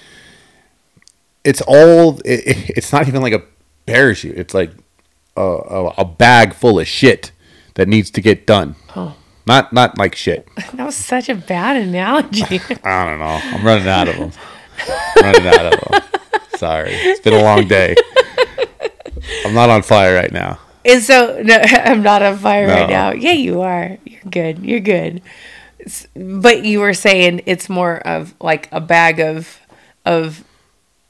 it's 1.44 1.62
all. 1.62 2.20
It, 2.26 2.48
it- 2.48 2.70
it's 2.78 2.92
not 2.94 3.08
even 3.08 3.22
like 3.22 3.34
a 3.34 3.44
parachute. 3.86 4.38
It's 4.38 4.54
like 4.54 4.72
a, 5.38 5.42
a, 5.42 5.86
a 6.00 6.06
bag 6.06 6.54
full 6.54 6.80
of 6.80 6.88
shit 6.88 7.32
that 7.76 7.88
needs 7.88 8.10
to 8.12 8.22
get 8.22 8.46
done. 8.48 8.76
Oh. 8.96 9.16
Not 9.48 9.74
not 9.74 9.98
like 9.98 10.16
shit. 10.16 10.48
that 10.74 10.86
was 10.86 10.96
such 10.96 11.28
a 11.30 11.36
bad 11.36 11.78
analogy 11.78 12.44
I 12.84 13.06
don't 13.06 13.20
know. 13.20 13.40
I'm 13.42 13.66
running 13.66 13.88
out 13.88 14.08
of 14.08 14.16
them. 14.18 14.32
running 15.22 15.48
out 15.48 15.74
of 15.74 15.80
them. 15.80 16.02
Sorry, 16.58 16.92
it's 16.94 17.20
been 17.22 17.34
a 17.34 17.42
long 17.44 17.68
day. 17.68 17.96
I'm 19.46 19.54
not 19.54 19.70
on 19.70 19.82
fire 19.82 20.14
right 20.16 20.32
now. 20.32 20.60
And 20.86 21.02
so 21.02 21.42
no, 21.44 21.56
I'm 21.62 22.04
not 22.04 22.22
on 22.22 22.38
fire 22.38 22.68
right 22.68 22.88
now. 22.90 23.12
Yeah, 23.14 23.32
you 23.34 23.62
are. 23.62 23.98
You're 24.06 24.22
good. 24.30 24.60
You're 24.60 24.80
good. 24.80 25.22
But 26.16 26.66
you 26.66 26.80
were 26.80 26.94
saying 26.94 27.42
it's 27.46 27.70
more 27.70 27.98
of 28.08 28.34
like 28.42 28.70
a 28.72 28.80
bag 28.82 29.20
of 29.20 29.60
of 30.06 30.44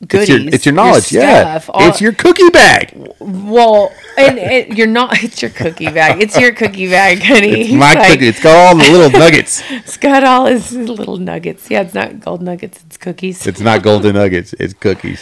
goodies. 0.07 0.29
It's 0.29 0.43
your, 0.43 0.53
it's 0.55 0.65
your 0.65 0.75
knowledge. 0.75 1.11
yeah, 1.11 1.59
stuff, 1.59 1.69
all- 1.73 1.87
it's 1.89 2.01
your 2.01 2.11
cookie 2.13 2.49
bag. 2.49 2.91
well, 3.19 3.91
and, 4.17 4.39
and 4.39 4.77
you're 4.77 4.87
not. 4.87 5.17
It's 5.23 5.41
your 5.41 5.51
cookie 5.51 5.85
bag. 5.91 6.21
It's 6.21 6.37
your 6.39 6.53
cookie 6.53 6.87
bag, 6.89 7.21
honey. 7.23 7.61
It's 7.61 7.73
my 7.73 7.93
Like, 7.93 8.13
cookie. 8.13 8.27
It's 8.27 8.41
got 8.41 8.55
all 8.57 8.75
the 8.77 8.91
little 8.91 9.11
nuggets. 9.19 9.61
It's 9.71 9.97
got 9.97 10.23
all 10.23 10.45
his 10.47 10.71
little 10.73 11.17
nuggets. 11.17 11.69
Yeah, 11.69 11.81
it's 11.81 11.93
not 11.93 12.19
gold 12.19 12.41
nuggets. 12.41 12.83
It's 12.87 12.97
cookies. 12.97 13.45
It's 13.47 13.59
not 13.61 13.83
golden 13.83 14.15
nuggets. 14.15 14.53
It's 14.59 14.73
cookies, 14.73 15.21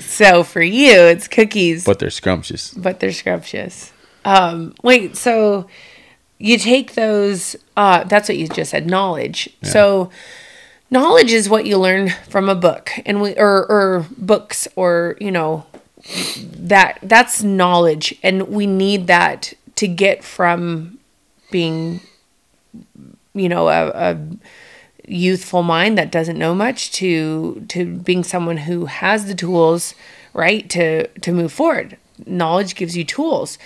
so 0.00 0.42
for 0.42 0.62
you, 0.62 0.92
it's 1.14 1.28
cookies. 1.28 1.84
but 1.84 1.98
they're 1.98 2.10
scrumptious. 2.10 2.74
but 2.74 3.00
they're 3.00 3.12
scrumptious. 3.12 3.92
Um, 4.24 4.74
wait, 4.82 5.16
so 5.16 5.68
you 6.38 6.58
take 6.58 6.94
those, 6.94 7.56
uh, 7.76 8.04
that's 8.04 8.28
what 8.28 8.38
you 8.38 8.48
just 8.48 8.70
said, 8.70 8.86
knowledge. 8.86 9.50
So 9.62 10.10
knowledge 10.90 11.32
is 11.32 11.48
what 11.48 11.66
you 11.66 11.78
learn 11.78 12.10
from 12.28 12.48
a 12.48 12.54
book 12.54 12.90
and 13.04 13.20
we, 13.20 13.34
or, 13.36 13.66
or 13.66 14.06
books 14.16 14.68
or, 14.76 15.16
you 15.20 15.30
know, 15.30 15.66
that 16.56 16.98
that's 17.02 17.42
knowledge. 17.42 18.14
And 18.22 18.48
we 18.48 18.66
need 18.66 19.08
that 19.08 19.52
to 19.76 19.88
get 19.88 20.24
from 20.24 20.98
being, 21.50 22.00
you 23.34 23.48
know, 23.48 23.68
a, 23.68 23.88
a 23.88 24.18
youthful 25.06 25.62
mind 25.62 25.98
that 25.98 26.10
doesn't 26.10 26.38
know 26.38 26.54
much 26.54 26.92
to 26.92 27.64
to 27.68 27.96
being 27.96 28.22
someone 28.22 28.58
who 28.58 28.86
has 28.86 29.26
the 29.26 29.34
tools 29.34 29.94
right 30.34 30.68
to 30.68 31.06
to 31.08 31.32
move 31.32 31.52
forward 31.52 31.96
knowledge 32.26 32.74
gives 32.74 32.96
you 32.96 33.04
tools 33.04 33.58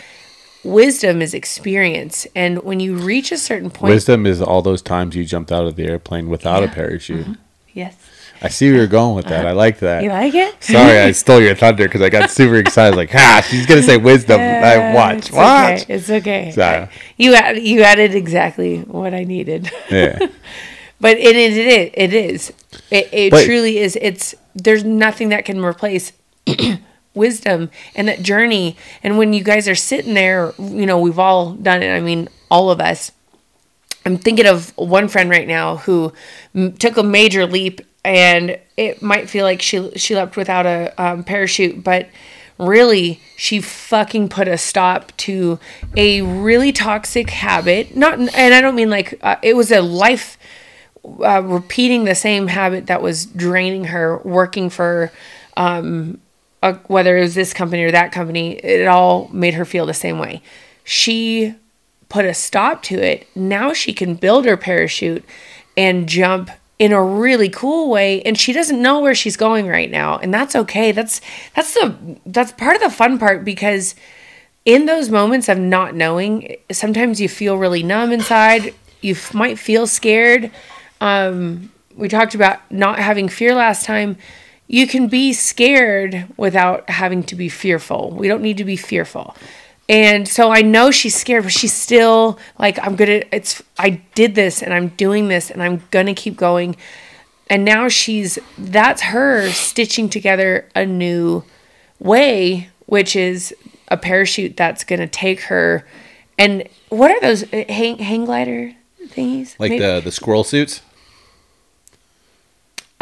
wisdom 0.64 1.21
is 1.23 1.35
experience 1.35 2.26
and 2.35 2.62
when 2.62 2.78
you 2.81 2.95
reach 2.97 3.33
a 3.33 3.38
certain 3.38 3.71
point 3.71 3.92
Wisdom 3.92 4.26
is 4.26 4.40
all 4.40 4.62
those 4.62 4.81
times 4.83 5.16
you 5.16 5.25
jumped 5.25 5.50
out 5.50 5.66
of 5.66 5.76
the 5.76 5.85
airplane 5.85 6.28
without 6.28 6.62
a 6.62 6.69
parachute. 6.69 7.26
yes 7.73 7.97
I 8.45 8.49
see 8.49 8.69
where 8.71 8.78
you're 8.78 8.87
going 8.88 9.14
with 9.14 9.26
that. 9.26 9.47
I 9.47 9.52
like 9.52 9.78
that. 9.78 10.02
you 10.02 10.09
like 10.09 10.35
it 10.35 10.62
Sorry, 10.64 10.99
I 10.99 11.12
stole 11.23 11.40
your 11.40 11.54
thunder 11.54 11.85
because 11.85 12.00
I 12.02 12.09
got 12.11 12.28
super 12.28 12.57
excited. 12.57 12.97
Like, 12.97 13.11
ha, 13.12 13.40
she's 13.49 13.66
gonna 13.66 13.85
say 13.85 13.99
wisdom. 13.99 14.40
I 14.40 14.90
Uh, 14.90 14.95
watch, 14.97 15.16
it's 15.19 15.31
watch. 15.31 15.83
okay. 15.83 15.95
it's 15.95 16.11
okay 16.11 16.50
Sorry. 16.50 16.88
you 17.16 17.35
add, 17.35 17.59
you 17.62 17.83
added 17.83 18.14
exactly 18.16 18.78
what 18.81 19.14
i 19.14 19.23
needed 19.23 19.71
Yeah, 19.90 20.19
but 21.00 21.19
it 21.19 21.37
is 21.37 21.57
it 21.57 21.66
is 21.69 21.90
it 21.95 22.14
is 22.14 22.52
it, 22.90 23.09
it 23.12 23.31
But- 23.31 23.45
truly 23.45 23.78
is 23.78 23.97
it's 24.02 24.35
there's 24.57 24.83
nothing 24.85 25.28
that 25.28 25.45
can 25.45 25.64
replace 25.64 26.12
wisdom 27.14 27.71
and 27.95 28.09
that 28.09 28.23
journey. 28.23 28.76
And 29.02 29.19
when 29.19 29.33
you 29.33 29.42
guys 29.45 29.69
are 29.69 29.75
sitting 29.75 30.14
there 30.14 30.52
you 30.59 30.87
know 30.87 30.99
we've 30.99 31.19
all 31.19 31.52
done 31.52 31.83
it 31.83 31.95
i 31.95 32.00
mean 32.00 32.28
all 32.50 32.71
of 32.71 32.81
us. 32.81 33.12
I'm 34.04 34.19
thinking 34.19 34.47
of 34.47 34.76
one 34.76 35.09
friend 35.09 35.31
right 35.31 35.47
now 35.49 35.76
who 35.78 36.12
m- 36.54 36.73
took 36.75 36.97
a 36.97 37.02
major 37.02 37.47
leap 37.47 37.81
and 38.04 38.59
it 38.76 39.00
might 39.00 39.31
feel 39.31 39.45
like 39.45 39.62
she 39.62 39.90
she 39.97 40.14
leapt 40.14 40.37
without 40.37 40.66
a 40.66 40.92
um, 41.02 41.23
parachute 41.25 41.83
but 41.85 42.09
really 42.59 43.21
she 43.37 43.61
fucking 43.61 44.28
put 44.28 44.49
a 44.49 44.59
stop 44.59 45.16
to 45.19 45.59
a 45.97 46.21
really 46.23 46.73
toxic 46.73 47.31
habit. 47.31 47.97
Not 47.97 48.19
and 48.19 48.54
i 48.54 48.61
don't 48.61 48.75
mean 48.75 48.90
like 48.90 49.19
uh, 49.23 49.37
it 49.42 49.57
was 49.57 49.71
a 49.71 49.81
life 49.81 50.37
uh, 51.04 51.42
repeating 51.42 52.04
the 52.04 52.14
same 52.14 52.49
habit 52.49 52.87
that 52.87 53.02
was 53.02 53.26
draining 53.26 53.85
her 53.85 54.19
working 54.19 54.71
for 54.71 55.11
um, 55.57 56.21
uh, 56.62 56.75
whether 56.87 57.19
it 57.19 57.23
was 57.23 57.35
this 57.35 57.52
company 57.52 57.83
or 57.83 57.90
that 57.90 58.12
company 58.12 58.52
it 58.52 58.87
all 58.87 59.28
made 59.33 59.54
her 59.54 59.64
feel 59.64 59.87
the 59.87 59.95
same 59.95 60.19
way. 60.19 60.42
She 60.85 61.54
put 62.09 62.25
a 62.25 62.35
stop 62.35 62.83
to 62.85 62.97
it. 62.97 63.26
Now 63.35 63.73
she 63.73 63.92
can 63.92 64.14
build 64.14 64.45
her 64.45 64.57
parachute 64.57 65.25
and 65.76 66.09
jump 66.09 66.50
in 66.78 66.92
a 66.92 67.02
really 67.02 67.49
cool 67.49 67.90
way 67.90 68.23
and 68.23 68.38
she 68.38 68.52
doesn't 68.52 68.83
know 68.83 69.00
where 69.00 69.14
she's 69.14 69.37
going 69.37 69.66
right 69.66 69.90
now 69.90 70.19
and 70.19 70.33
that's 70.33 70.54
okay. 70.54 70.92
That's 70.92 71.21
that's 71.54 71.75
the 71.75 72.19
that's 72.26 72.52
part 72.52 72.76
of 72.76 72.83
the 72.83 72.90
fun 72.90 73.19
part 73.19 73.45
because 73.45 73.95
in 74.64 74.87
those 74.87 75.09
moments 75.11 75.49
of 75.49 75.59
not 75.59 75.95
knowing 75.95 76.57
sometimes 76.71 77.21
you 77.21 77.28
feel 77.28 77.57
really 77.57 77.83
numb 77.83 78.12
inside. 78.12 78.75
You 79.00 79.14
f- 79.14 79.35
might 79.35 79.59
feel 79.59 79.87
scared. 79.87 80.50
Um, 81.00 81.73
we 81.97 82.09
talked 82.09 82.35
about 82.35 82.59
not 82.71 82.99
having 82.99 83.28
fear 83.28 83.54
last 83.54 83.85
time 83.85 84.16
you 84.73 84.87
can 84.87 85.07
be 85.07 85.35
scared 85.35 86.26
without 86.38 86.88
having 86.88 87.23
to 87.25 87.37
be 87.37 87.50
fearful. 87.50 88.11
We 88.11 88.26
don't 88.26 88.41
need 88.41 88.57
to 88.57 88.64
be 88.64 88.76
fearful. 88.76 89.37
And 89.88 90.26
so 90.26 90.50
i 90.50 90.62
know 90.62 90.91
she's 90.91 91.14
scared 91.14 91.43
but 91.43 91.52
she's 91.52 91.73
still 91.73 92.38
like 92.59 92.79
i'm 92.85 92.97
gonna 92.97 93.23
it's 93.33 93.62
i 93.79 94.00
did 94.14 94.35
this 94.37 94.62
and 94.62 94.73
i'm 94.73 94.88
doing 94.88 95.26
this 95.29 95.50
and 95.50 95.62
i'm 95.62 95.83
gonna 95.91 96.14
keep 96.14 96.37
going. 96.37 96.76
And 97.50 97.64
now 97.64 97.88
she's 97.88 98.38
that's 98.57 99.02
her 99.02 99.50
stitching 99.50 100.09
together 100.09 100.69
a 100.75 100.87
new 100.87 101.45
way 101.99 102.71
which 102.87 103.14
is 103.14 103.55
a 103.88 103.99
parachute 103.99 104.57
that's 104.57 104.85
to 104.85 105.07
take 105.07 105.43
her. 105.43 105.87
And 106.38 106.67
what 106.88 107.11
are 107.11 107.21
those 107.21 107.43
uh, 107.52 107.64
hang, 107.69 107.99
hang 107.99 108.25
glider 108.25 108.73
thingies? 109.09 109.55
Like 109.59 109.71
Maybe- 109.71 109.85
the 109.85 110.00
the 110.00 110.12
squirrel 110.12 110.45
suits. 110.45 110.81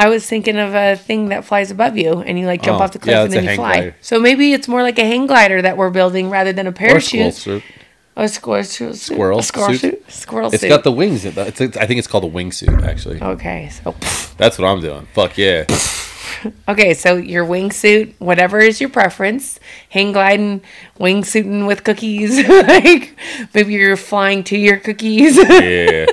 I 0.05 0.09
was 0.09 0.23
thinking 0.33 0.57
of 0.67 0.75
a 0.75 0.97
thing 0.97 1.29
that 1.33 1.45
flies 1.45 1.71
above 1.71 1.95
you 2.03 2.13
and 2.27 2.39
you 2.39 2.47
like 2.53 2.63
jump 2.63 2.81
Oh, 2.81 2.85
off 2.85 2.93
the 2.93 2.99
cliff 2.99 3.15
yeah, 3.15 3.25
and 3.25 3.33
then 3.33 3.45
you 3.45 3.55
fly 3.57 3.75
glider. 3.77 3.97
so 4.01 4.19
maybe 4.29 4.53
it's 4.57 4.69
more 4.75 4.83
like 4.83 4.99
a 4.99 5.05
hang 5.13 5.27
glider 5.27 5.61
that 5.67 5.77
we're 5.77 5.91
building 6.01 6.31
rather 6.31 6.53
than 6.53 6.67
a 6.67 6.71
Or 6.71 6.81
parachute 6.85 7.35
suit. 7.35 7.63
a 8.17 8.27
squirrel 8.29 8.65
suit 8.65 8.97
Squirrel 8.97 9.39
a 9.41 9.43
squirrel 9.43 9.75
suit? 9.75 9.81
suit 9.81 10.11
squirrel 10.23 10.49
It's 10.53 10.61
suit 10.61 10.67
It's 10.69 10.77
got 10.77 10.85
the 10.85 10.93
wings. 10.93 11.25
in 11.25 11.35
the- 11.35 11.47
It's, 11.47 11.61
I 11.77 11.85
think 11.87 11.99
it's 11.99 12.09
called 12.13 12.25
a 12.25 12.31
wingsuit. 12.39 12.83
Actually, 12.83 13.21
okay 13.35 13.69
so 13.71 13.95
that's 14.41 14.59
what 14.59 14.67
I'm 14.69 14.81
doing. 14.81 15.07
Fuck 15.15 15.37
yeah. 15.39 15.65
Okay, 16.73 16.95
so 16.95 17.17
your 17.17 17.45
wingsuit, 17.45 18.15
whatever 18.19 18.59
is 18.61 18.81
your 18.81 18.89
preference, 18.89 19.61
hang 19.91 20.13
gliding, 20.13 20.63
wingsuiting 20.99 21.67
with 21.67 21.85
cookies, 21.85 22.33
like 22.75 23.15
maybe 23.53 23.75
you're 23.75 23.97
flying 23.97 24.43
to 24.45 24.57
your 24.57 24.79
cookies, 24.79 25.37
Yeah. 25.51 26.07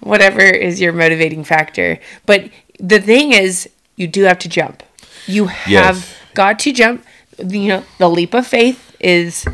whatever 0.00 0.42
is 0.42 0.80
your 0.80 0.92
motivating 0.92 1.42
factor. 1.44 1.98
But 2.26 2.50
the 2.82 3.00
thing 3.00 3.32
is, 3.32 3.68
you 3.96 4.06
do 4.06 4.24
have 4.24 4.38
to 4.40 4.48
jump. 4.48 4.82
You 5.26 5.46
have 5.46 5.70
Yes. 5.96 6.14
got 6.34 6.58
to 6.60 6.72
jump. 6.72 7.04
You 7.38 7.68
know, 7.68 7.84
the 7.98 8.10
leap 8.10 8.34
of 8.34 8.46
faith 8.46 8.94
is 9.00 9.44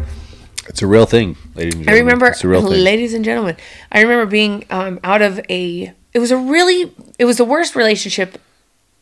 It's 0.69 0.83
a 0.83 0.87
real 0.87 1.07
thing, 1.07 1.37
ladies 1.55 1.75
and 1.75 1.83
I 1.83 1.85
gentlemen. 1.93 2.05
remember, 2.05 2.27
it's 2.29 2.43
a 2.45 2.49
real 2.49 2.63
thing. 2.63 2.83
ladies 2.85 3.15
and 3.15 3.25
gentlemen, 3.25 3.57
I 3.93 4.01
remember 4.01 4.27
being 4.27 4.65
um, 4.71 4.99
out 5.05 5.23
of 5.23 5.39
a. 5.49 5.93
It 6.15 6.19
was 6.19 6.31
a 6.31 6.37
really. 6.37 6.93
It 7.19 7.25
was 7.27 7.37
the 7.37 7.45
worst 7.45 7.77
relationship, 7.77 8.39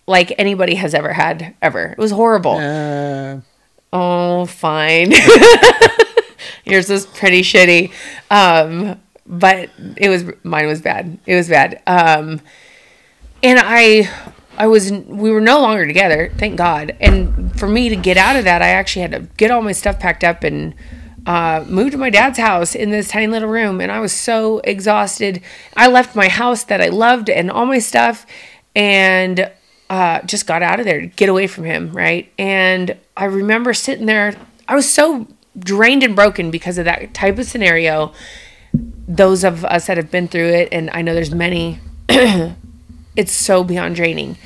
like 0.07 0.33
anybody 0.39 0.75
has 0.75 0.93
ever 0.95 1.13
had 1.13 1.55
ever. 1.63 1.93
It 1.93 1.99
was 1.99 2.11
horrible. 2.11 2.57
Uh, 2.59 3.41
oh, 3.93 4.47
fine. 4.47 5.13
Yours 6.65 6.89
was 6.89 7.07
pretty 7.07 7.43
shitty. 7.43 7.93
Um, 8.31 9.01
but 9.25 9.71
it 9.97 10.09
was 10.09 10.25
mine 10.45 10.67
was 10.67 10.81
bad. 10.83 11.19
It 11.27 11.35
was 11.37 11.49
bad. 11.49 11.81
Um, 11.87 12.41
and 13.47 13.61
I 13.63 14.11
I 14.59 14.67
was 14.67 14.91
we 14.91 15.31
were 15.31 15.41
no 15.41 15.61
longer 15.61 15.87
together, 15.87 16.33
thank 16.37 16.57
God. 16.57 16.97
And 17.01 17.57
for 17.59 17.69
me 17.69 17.89
to 17.89 17.97
get 17.97 18.17
out 18.17 18.35
of 18.35 18.45
that, 18.45 18.61
I 18.61 18.69
actually 18.69 19.03
had 19.03 19.13
to 19.13 19.21
get 19.37 19.51
all 19.53 19.63
my 19.63 19.73
stuff 19.73 20.01
packed 20.01 20.25
up 20.25 20.43
and 20.43 20.75
uh, 21.27 21.65
moved 21.69 21.93
to 21.93 21.99
my 21.99 22.11
dad's 22.11 22.39
house 22.39 22.75
in 22.75 22.91
this 22.91 23.09
tiny 23.09 23.29
little 23.29 23.49
room. 23.49 23.81
And 23.81 23.93
I 23.93 24.01
was 24.01 24.13
so 24.13 24.59
exhausted. 24.65 25.43
I 25.77 25.87
left 25.87 26.17
my 26.17 26.29
house 26.29 26.65
that 26.65 26.81
I 26.81 26.89
loved 26.89 27.31
and 27.31 27.49
all 27.51 27.67
my 27.67 27.79
stuff, 27.79 28.27
and 28.75 29.51
uh, 29.91 30.23
just 30.23 30.49
got 30.49 30.63
out 30.63 30.81
of 30.81 30.87
there 30.87 31.01
to 31.01 31.07
get 31.07 31.29
away 31.29 31.47
from 31.47 31.65
him, 31.65 31.93
right? 31.93 32.33
And 32.39 32.97
I 33.17 33.27
remember 33.27 33.75
sitting 33.75 34.07
there. 34.07 34.35
I 34.67 34.75
was 34.75 34.93
so 34.93 35.29
drained 35.57 36.03
and 36.03 36.17
broken 36.17 36.51
because 36.51 36.79
of 36.79 36.85
that 36.87 37.15
type 37.15 37.39
of 37.39 37.47
scenario. 37.47 38.13
Those 39.07 39.45
of 39.45 39.65
us 39.65 39.87
that 39.87 39.99
have 39.99 40.11
been 40.11 40.27
through 40.27 40.49
it, 40.49 40.71
and 40.73 40.91
I 40.91 41.03
know 41.03 41.15
there's 41.15 41.33
many 41.33 41.79
it's 43.17 43.33
so 43.33 43.65
beyond 43.65 43.97
draining. 43.97 44.37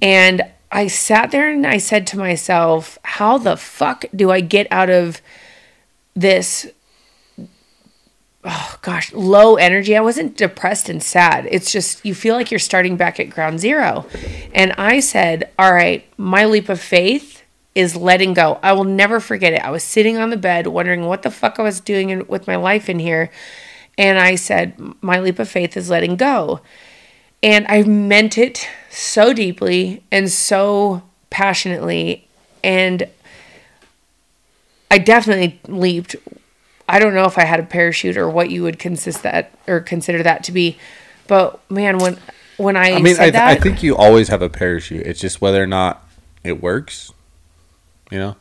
And 0.00 0.42
I 0.70 0.86
sat 0.86 1.30
there 1.30 1.50
and 1.50 1.66
I 1.66 1.78
said 1.78 2.06
to 2.08 2.18
myself, 2.18 2.98
how 3.02 3.38
the 3.38 3.56
fuck 3.56 4.04
do 4.14 4.30
I 4.30 4.40
get 4.40 4.68
out 4.70 4.90
of 4.90 5.20
this 6.14 6.68
oh 8.44 8.78
gosh, 8.82 9.12
low 9.12 9.56
energy. 9.56 9.96
I 9.96 10.00
wasn't 10.00 10.36
depressed 10.36 10.88
and 10.88 11.02
sad. 11.02 11.46
It's 11.50 11.70
just 11.70 12.04
you 12.04 12.14
feel 12.14 12.34
like 12.34 12.50
you're 12.50 12.58
starting 12.58 12.96
back 12.96 13.20
at 13.20 13.30
ground 13.30 13.60
zero. 13.60 14.06
And 14.54 14.72
I 14.72 15.00
said, 15.00 15.50
"All 15.58 15.72
right, 15.72 16.04
my 16.16 16.44
leap 16.46 16.68
of 16.68 16.80
faith 16.80 17.42
is 17.74 17.94
letting 17.94 18.34
go. 18.34 18.58
I 18.62 18.72
will 18.72 18.84
never 18.84 19.20
forget 19.20 19.52
it. 19.52 19.64
I 19.64 19.70
was 19.70 19.84
sitting 19.84 20.18
on 20.18 20.30
the 20.30 20.36
bed 20.36 20.66
wondering 20.66 21.06
what 21.06 21.22
the 21.22 21.30
fuck 21.30 21.58
I 21.58 21.62
was 21.62 21.80
doing 21.80 22.10
in, 22.10 22.26
with 22.26 22.46
my 22.46 22.56
life 22.56 22.88
in 22.88 22.98
here. 22.98 23.30
And 23.98 24.18
I 24.18 24.34
said, 24.36 24.74
"My 25.00 25.20
leap 25.20 25.38
of 25.38 25.48
faith 25.48 25.76
is 25.76 25.90
letting 25.90 26.16
go." 26.16 26.60
And 27.42 27.66
I 27.68 27.82
meant 27.82 28.36
it 28.36 28.68
so 28.90 29.32
deeply 29.32 30.02
and 30.12 30.30
so 30.30 31.02
passionately. 31.30 32.26
And 32.62 33.08
I 34.90 34.98
definitely 34.98 35.60
leaped. 35.66 36.16
I 36.88 36.98
don't 36.98 37.14
know 37.14 37.24
if 37.24 37.38
I 37.38 37.44
had 37.44 37.60
a 37.60 37.64
parachute 37.64 38.16
or 38.16 38.28
what 38.28 38.50
you 38.50 38.62
would 38.62 38.78
consist 38.78 39.22
that 39.22 39.52
or 39.66 39.80
consider 39.80 40.22
that 40.22 40.44
to 40.44 40.52
be. 40.52 40.76
But 41.28 41.60
man, 41.70 41.98
when 41.98 42.18
when 42.56 42.76
I, 42.76 42.92
I 42.92 43.00
mean, 43.00 43.16
I, 43.18 43.30
that, 43.30 43.48
I 43.48 43.54
think 43.54 43.82
you 43.82 43.96
always 43.96 44.28
have 44.28 44.42
a 44.42 44.50
parachute. 44.50 45.06
It's 45.06 45.20
just 45.20 45.40
whether 45.40 45.62
or 45.62 45.66
not 45.66 46.06
it 46.44 46.60
works. 46.60 47.12
You 48.10 48.18
know, 48.18 48.36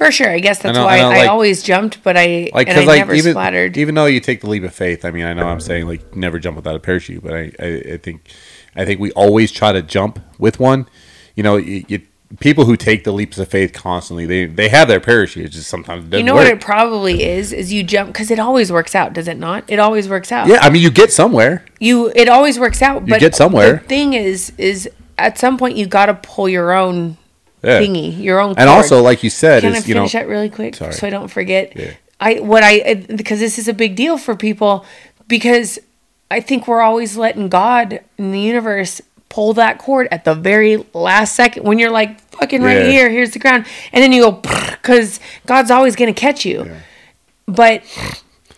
for 0.00 0.10
sure, 0.10 0.30
I 0.30 0.38
guess 0.38 0.60
that's 0.60 0.78
I 0.78 0.80
know- 0.80 0.86
why 0.86 0.96
I 0.96 1.00
know, 1.02 1.10
I, 1.10 1.26
always 1.26 1.62
jumped, 1.62 2.02
but 2.02 2.16
I 2.16 2.48
like 2.54 2.68
because 2.68 2.86
like 2.86 3.00
never 3.00 3.12
even 3.12 3.32
splattered. 3.32 3.76
even 3.76 3.94
though 3.94 4.06
you 4.06 4.18
take 4.18 4.40
the 4.40 4.48
leap 4.48 4.62
of 4.62 4.74
faith. 4.74 5.04
I 5.04 5.10
mean, 5.10 5.26
I 5.26 5.34
know 5.34 5.46
I'm 5.46 5.60
saying 5.60 5.86
like 5.86 6.16
never 6.16 6.38
jump 6.38 6.56
without 6.56 6.74
a 6.74 6.78
parachute, 6.78 7.22
but 7.22 7.34
I 7.34 7.52
I, 7.60 7.66
I 7.92 7.96
think 7.98 8.30
I 8.74 8.86
think 8.86 8.98
we 8.98 9.12
always 9.12 9.52
try 9.52 9.72
to 9.72 9.82
jump 9.82 10.18
with 10.38 10.58
one. 10.58 10.88
You 11.34 11.42
know, 11.42 11.58
you, 11.58 11.84
you 11.86 12.00
people 12.38 12.64
who 12.64 12.78
take 12.78 13.04
the 13.04 13.12
leaps 13.12 13.36
of 13.36 13.48
faith 13.48 13.74
constantly, 13.74 14.24
they 14.24 14.46
they 14.46 14.70
have 14.70 14.88
their 14.88 15.00
parachute. 15.00 15.44
It's 15.44 15.56
just 15.56 15.68
sometimes 15.68 16.04
it 16.06 16.10
doesn't 16.10 16.20
you 16.20 16.24
know 16.24 16.34
work. 16.34 16.44
what 16.46 16.54
it 16.54 16.62
probably 16.62 17.22
is? 17.22 17.52
Is 17.52 17.70
you 17.70 17.82
jump 17.82 18.08
because 18.08 18.30
it 18.30 18.38
always 18.38 18.72
works 18.72 18.94
out, 18.94 19.12
does 19.12 19.28
it 19.28 19.36
not? 19.36 19.64
It 19.68 19.78
always 19.78 20.08
works 20.08 20.32
out. 20.32 20.48
yeah, 20.48 20.60
I 20.62 20.70
mean, 20.70 20.80
you 20.80 20.90
get 20.90 21.12
somewhere. 21.12 21.62
you 21.78 22.10
it 22.16 22.30
always 22.30 22.58
works 22.58 22.80
out 22.80 23.04
but 23.04 23.20
get 23.20 23.34
somewhere. 23.34 23.74
the 23.74 23.78
thing 23.80 24.14
is 24.14 24.54
is 24.56 24.88
at 25.18 25.36
some 25.36 25.58
point 25.58 25.76
you 25.76 25.84
got 25.84 26.06
to 26.06 26.14
pull 26.14 26.48
your 26.48 26.72
own 26.72 27.18
Yeah. 27.62 27.80
thingy 27.80 28.18
your 28.22 28.40
own 28.40 28.50
And 28.50 28.56
cord. 28.58 28.68
also, 28.68 29.02
like 29.02 29.22
you 29.22 29.30
said, 29.30 29.62
can 29.62 29.74
i 29.74 29.76
is 29.78 29.88
you 29.88 29.94
know, 29.94 30.00
finish 30.00 30.12
that 30.12 30.28
really 30.28 30.48
quick 30.48 30.74
Sorry. 30.76 30.92
so 30.92 31.06
i 31.06 31.10
don't 31.10 31.28
forget 31.28 31.76
Yeah. 31.76 31.92
i 32.20 32.34
what 32.40 32.62
i 32.64 32.94
because 32.94 33.38
this 33.40 33.58
is 33.58 33.68
a 33.68 33.74
big 33.74 33.96
deal 33.96 34.16
for 34.18 34.34
people 34.34 34.84
because 35.28 35.78
i 36.30 36.40
think 36.40 36.66
we're 36.66 36.80
always 36.80 37.16
letting 37.16 37.48
god 37.48 38.00
in 38.18 38.32
the 38.32 38.40
universe 38.40 39.00
pull 39.28 39.52
that 39.54 39.78
cord 39.78 40.08
at 40.10 40.24
the 40.24 40.34
very 40.34 40.84
last 40.94 41.36
second 41.36 41.62
when 41.64 41.78
you're 41.78 41.90
like 41.92 42.18
fucking 42.32 42.62
right 42.62 42.84
Yeah. 42.84 42.90
here 42.90 43.10
here's 43.10 43.30
the 43.32 43.38
ground 43.38 43.64
and 43.92 44.02
then 44.02 44.10
you 44.12 44.22
go 44.22 44.32
because 44.32 45.20
god's 45.46 45.70
always 45.70 45.94
going 45.96 46.12
to 46.12 46.18
catch 46.20 46.44
you 46.44 46.68
but 47.46 47.82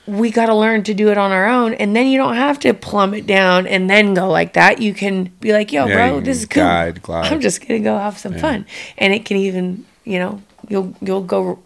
we 0.06 0.30
got 0.30 0.46
to 0.46 0.54
learn 0.54 0.82
to 0.82 0.94
do 0.94 1.10
it 1.10 1.18
on 1.18 1.30
our 1.30 1.46
own 1.46 1.74
and 1.74 1.94
then 1.94 2.06
you 2.08 2.18
don't 2.18 2.34
have 2.34 2.58
to 2.58 2.74
plumb 2.74 3.14
it 3.14 3.26
down 3.26 3.66
and 3.68 3.88
then 3.88 4.14
go 4.14 4.28
like 4.28 4.54
that 4.54 4.80
you 4.82 4.92
can 4.92 5.24
be 5.40 5.52
like 5.52 5.72
yo 5.72 5.86
Yeah, 5.86 5.94
bro 6.10 6.20
this 6.20 6.38
is 6.38 6.46
cool 6.46 6.62
glide. 6.64 7.00
i'm 7.08 7.40
just 7.40 7.66
gonna 7.66 7.80
go 7.80 7.96
have 7.96 8.18
some 8.18 8.34
fun 8.36 8.66
and 8.98 9.12
it 9.14 9.24
can 9.24 9.36
even 9.36 9.84
you 10.04 10.18
know 10.18 10.42
you'll 10.68 10.94
you'll 11.00 11.22
go 11.22 11.60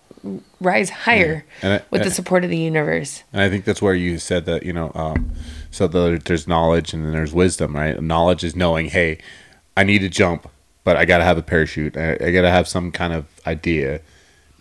rise 0.61 0.91
higher 0.91 1.45
And 1.63 1.75
I- 1.75 1.83
with 1.91 2.03
I- 2.03 2.05
the 2.05 2.11
support 2.11 2.45
of 2.45 2.51
the 2.51 2.59
universe 2.59 3.23
And 3.33 3.41
I 3.43 3.49
think 3.49 3.65
that's 3.65 3.81
where 3.81 3.95
you 3.95 4.19
said 4.19 4.45
that, 4.47 4.65
you 4.65 4.73
know, 4.73 4.91
um, 4.95 5.31
so 5.71 5.87
the, 5.87 6.21
there's 6.25 6.47
knowledge 6.49 6.93
and 6.93 7.05
then 7.05 7.13
there's 7.13 7.33
wisdom, 7.33 7.77
right? 7.77 8.01
Knowledge 8.03 8.43
is 8.43 8.57
knowing, 8.57 8.87
hey, 8.89 9.19
I 9.77 9.85
need 9.85 10.01
to 10.01 10.09
jump, 10.09 10.49
but 10.83 10.97
I 10.97 11.05
got 11.05 11.19
to 11.19 11.25
have 11.25 11.39
a 11.39 11.43
parachute. 11.43 11.97
I, 11.97 12.15
I 12.21 12.31
got 12.33 12.43
to 12.43 12.51
have 12.51 12.67
some 12.67 12.91
kind 12.91 13.13
of 13.13 13.27
idea. 13.47 14.01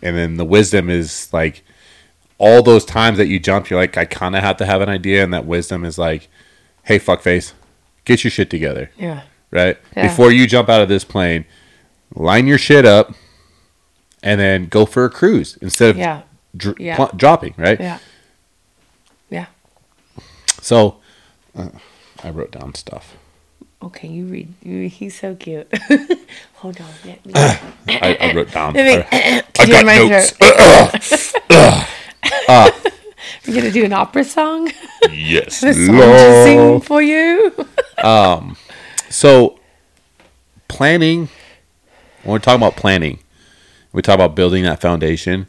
And 0.02 0.16
then 0.16 0.36
the 0.36 0.44
wisdom 0.44 0.88
is 0.90 1.32
like 1.32 1.64
all 2.38 2.62
those 2.62 2.84
times 2.84 3.18
that 3.18 3.26
you 3.28 3.38
jump, 3.38 3.70
you're 3.70 3.80
like, 3.80 3.96
I 3.96 4.04
kind 4.04 4.36
of 4.36 4.42
have 4.42 4.56
to 4.58 4.66
have 4.66 4.80
an 4.80 4.88
idea. 4.88 5.24
And 5.24 5.32
that 5.32 5.46
wisdom 5.46 5.84
is 5.84 5.96
like, 5.98 6.28
hey, 6.84 6.98
fuckface, 6.98 7.52
get 8.04 8.24
your 8.24 8.30
shit 8.30 8.50
together, 8.50 8.90
yeah 8.98 9.22
right? 9.52 9.78
Yeah. 9.96 10.08
Before 10.08 10.30
you 10.32 10.46
jump 10.46 10.68
out 10.68 10.82
of 10.82 10.88
this 10.88 11.04
plane, 11.04 11.44
line 12.14 12.46
your 12.46 12.58
shit 12.58 12.84
up 12.84 13.14
and 14.22 14.40
then 14.40 14.66
go 14.66 14.84
for 14.84 15.04
a 15.04 15.10
cruise 15.10 15.56
instead 15.62 15.90
of 15.90 15.96
yeah 15.96 16.22
dr- 16.56 16.78
Yeah. 16.80 16.96
pl- 16.96 17.10
dropping, 17.16 17.54
right? 17.56 17.80
yeah 17.80 17.98
yeah 19.30 19.46
So, 20.60 20.96
uh, 21.56 21.68
I 22.24 22.30
wrote 22.30 22.50
down 22.50 22.74
stuff. 22.74 23.14
okay 23.82 24.08
you 24.08 24.24
read 24.26 24.52
you, 24.62 24.88
he's 24.88 25.18
so 25.18 25.34
cute 25.36 25.72
hold 26.54 26.80
on 26.80 26.88
let 27.04 27.24
me, 27.24 27.32
I, 27.34 28.16
I 28.20 28.32
wrote 28.34 28.50
down. 28.50 28.74
I, 28.76 29.42
to 29.54 29.66
got 29.70 29.84
my 29.86 29.98
notes. 32.48 32.80
throat. 32.80 32.92
we're 33.46 33.54
gonna 33.54 33.70
do 33.70 33.84
an 33.84 33.92
opera 33.92 34.24
song 34.24 34.70
yes, 35.10 35.62
a 35.64 35.72
song 35.74 35.96
to 35.96 36.42
sing 36.44 36.80
for 36.80 37.02
you 37.02 37.52
um, 38.02 38.56
So, 39.08 39.58
planning. 40.68 41.28
When 42.22 42.32
we're 42.32 42.38
talking 42.40 42.60
about 42.60 42.76
planning, 42.76 43.20
we 43.92 44.02
talk 44.02 44.16
about 44.16 44.34
building 44.34 44.64
that 44.64 44.80
foundation. 44.80 45.46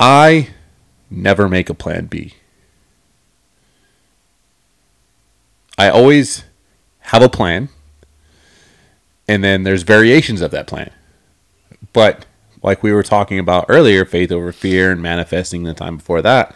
I 0.00 0.48
never 1.10 1.48
make 1.48 1.70
a 1.70 1.74
plan 1.74 2.06
B. 2.06 2.34
I 5.78 5.88
always 5.90 6.44
have 7.00 7.22
a 7.22 7.28
plan, 7.28 7.68
and 9.28 9.44
then 9.44 9.62
there's 9.62 9.82
variations 9.84 10.40
of 10.40 10.50
that 10.50 10.66
plan. 10.66 10.90
But 11.92 12.26
like 12.62 12.82
we 12.82 12.92
were 12.92 13.02
talking 13.02 13.38
about 13.38 13.66
earlier, 13.68 14.04
faith 14.04 14.32
over 14.32 14.52
fear 14.52 14.90
and 14.90 15.02
manifesting 15.02 15.62
the 15.62 15.74
time 15.74 15.96
before 15.96 16.22
that 16.22 16.54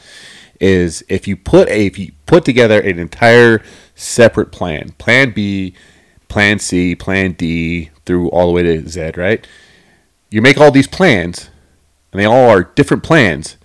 is 0.61 1.05
if 1.09 1.27
you 1.27 1.37
put 1.37 1.69
a 1.69 1.87
if 1.87 1.99
you 1.99 2.12
put 2.27 2.45
together 2.45 2.81
an 2.81 2.99
entire 2.99 3.61
separate 3.97 4.53
plan, 4.53 4.93
plan 4.93 5.33
B, 5.33 5.75
plan 6.29 6.59
C, 6.61 6.95
plan 6.95 7.33
D 7.33 7.91
through 8.07 8.29
all 8.31 8.47
the 8.47 8.53
way 8.53 8.62
to 8.62 8.88
Z, 8.88 9.12
right? 9.17 9.47
You 10.31 10.41
make 10.41 10.59
all 10.59 10.71
these 10.71 10.87
plans 10.87 11.51
and 12.12 12.21
they 12.21 12.25
all 12.25 12.49
are 12.49 12.62
different 12.62 13.03
plans. 13.03 13.57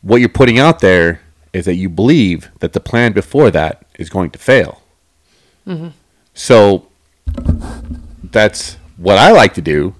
What 0.00 0.20
you're 0.20 0.28
putting 0.28 0.58
out 0.58 0.80
there 0.80 1.20
is 1.52 1.66
that 1.66 1.76
you 1.76 1.88
believe 1.88 2.50
that 2.60 2.72
the 2.72 2.80
plan 2.80 3.12
before 3.12 3.50
that 3.50 3.86
is 3.98 4.08
going 4.08 4.30
to 4.30 4.38
fail. 4.38 4.82
Mm-hmm. 5.66 5.88
So 6.32 6.88
that's 8.22 8.76
what 8.96 9.18
I 9.18 9.30
like 9.30 9.54
to 9.54 9.62
do 9.62 9.94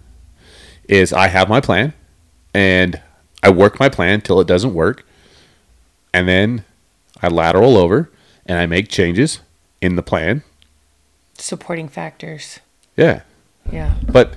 is 0.88 1.12
I 1.12 1.28
have 1.28 1.48
my 1.48 1.60
plan 1.60 1.92
and 2.52 3.00
I 3.42 3.50
work 3.50 3.78
my 3.80 3.88
plan 3.88 4.20
till 4.20 4.40
it 4.40 4.46
doesn't 4.46 4.74
work 4.74 5.04
and 6.12 6.28
then 6.28 6.64
I 7.22 7.28
lateral 7.28 7.76
over 7.76 8.10
and 8.46 8.58
I 8.58 8.66
make 8.66 8.88
changes 8.88 9.40
in 9.80 9.96
the 9.96 10.02
plan. 10.02 10.42
supporting 11.38 11.88
factors 11.88 12.60
Yeah. 12.96 13.20
yeah 13.70 13.94
But 14.06 14.34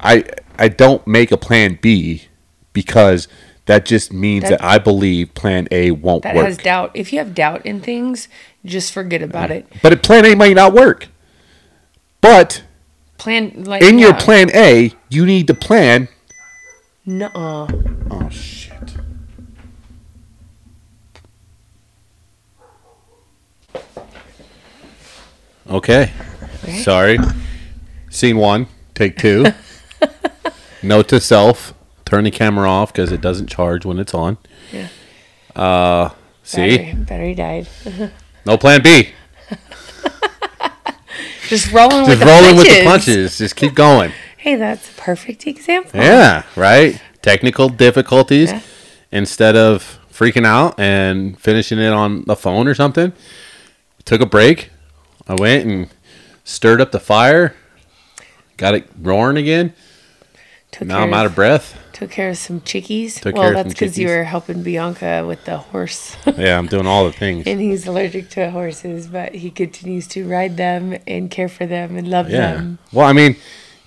I 0.00 0.24
I 0.58 0.68
don't 0.68 1.06
make 1.06 1.30
a 1.32 1.36
plan 1.36 1.78
B 1.80 2.28
because 2.72 3.28
that 3.66 3.84
just 3.84 4.12
means 4.12 4.44
that, 4.44 4.58
That- 4.60 4.64
I 4.64 4.78
believe 4.78 5.34
plan 5.34 5.68
A 5.70 5.90
won't 5.92 6.22
that 6.24 6.34
work. 6.34 6.46
has 6.46 6.56
doubt 6.58 6.90
if 6.94 7.12
you 7.12 7.18
have 7.18 7.34
doubt 7.34 7.64
in 7.66 7.80
things 7.80 8.28
just 8.64 8.92
forget 8.92 9.22
about 9.22 9.50
mm-hmm. 9.50 9.72
it 9.74 9.82
but 9.82 10.02
plan 10.02 10.24
A 10.26 10.34
might 10.34 10.54
not 10.56 10.72
work. 10.72 11.08
But 12.20 12.62
plan 13.20 13.64
like 13.64 13.82
in 13.82 13.98
your 13.98 14.14
plan 14.14 14.50
A, 14.54 14.92
you 15.10 15.26
need 15.26 15.46
to 15.48 15.54
plan. 15.54 16.08
Nuh-uh. 17.04 17.68
Oh 18.10 18.28
shit. 18.30 18.96
Okay. 25.68 26.12
Okay. 26.64 26.78
Sorry. 26.78 27.18
Scene 28.08 28.38
one, 28.38 28.66
take 28.94 29.18
two. 29.18 29.46
Note 30.82 31.08
to 31.08 31.20
self 31.20 31.74
turn 32.06 32.24
the 32.24 32.30
camera 32.30 32.68
off 32.68 32.92
because 32.92 33.12
it 33.12 33.20
doesn't 33.20 33.48
charge 33.48 33.84
when 33.84 33.98
it's 33.98 34.14
on. 34.14 34.38
Yeah. 34.72 34.88
Uh, 35.54 36.10
see, 36.42 36.76
Battery, 36.78 36.94
battery 37.04 37.34
died. 37.34 37.68
no 38.46 38.56
plan 38.56 38.82
B. 38.82 39.10
Just 41.50 41.72
rolling 41.72 42.02
with 42.02 42.10
Just 42.10 42.20
the 42.20 42.26
rolling 42.26 42.54
punches. 42.54 42.58
with 42.68 42.78
the 42.78 42.84
punches. 42.84 43.38
Just 43.38 43.56
keep 43.56 43.74
going. 43.74 44.12
Hey, 44.36 44.54
that's 44.54 44.88
a 44.88 44.92
perfect 44.94 45.48
example. 45.48 45.98
Yeah, 46.00 46.44
right. 46.54 47.02
Technical 47.22 47.68
difficulties. 47.68 48.52
Yeah. 48.52 48.60
Instead 49.10 49.56
of 49.56 49.98
freaking 50.12 50.46
out 50.46 50.78
and 50.78 51.36
finishing 51.40 51.80
it 51.80 51.92
on 51.92 52.22
the 52.24 52.36
phone 52.36 52.68
or 52.68 52.74
something, 52.76 53.12
took 54.04 54.20
a 54.20 54.26
break. 54.26 54.70
I 55.26 55.34
went 55.34 55.66
and 55.66 55.88
stirred 56.44 56.80
up 56.80 56.92
the 56.92 57.00
fire. 57.00 57.56
Got 58.56 58.76
it 58.76 58.88
roaring 58.96 59.36
again. 59.36 59.72
Took 60.70 60.86
Now 60.86 61.00
I'm 61.00 61.12
out 61.12 61.26
of 61.26 61.34
breath. 61.34 61.76
Took 62.00 62.10
care 62.10 62.30
of 62.30 62.38
some 62.38 62.62
chickies. 62.62 63.20
Took 63.20 63.36
well, 63.36 63.52
that's 63.52 63.68
because 63.74 63.98
you 63.98 64.08
were 64.08 64.24
helping 64.24 64.62
Bianca 64.62 65.22
with 65.26 65.44
the 65.44 65.58
horse. 65.58 66.16
Yeah, 66.38 66.56
I'm 66.56 66.66
doing 66.66 66.86
all 66.86 67.04
the 67.04 67.12
things. 67.12 67.46
and 67.46 67.60
he's 67.60 67.86
allergic 67.86 68.30
to 68.30 68.50
horses, 68.50 69.06
but 69.06 69.34
he 69.34 69.50
continues 69.50 70.06
to 70.08 70.26
ride 70.26 70.56
them 70.56 70.96
and 71.06 71.30
care 71.30 71.48
for 71.48 71.66
them 71.66 71.96
and 71.98 72.08
love 72.08 72.30
Yeah. 72.30 72.54
them. 72.54 72.78
Well, 72.92 73.06
I 73.06 73.12
mean, 73.12 73.36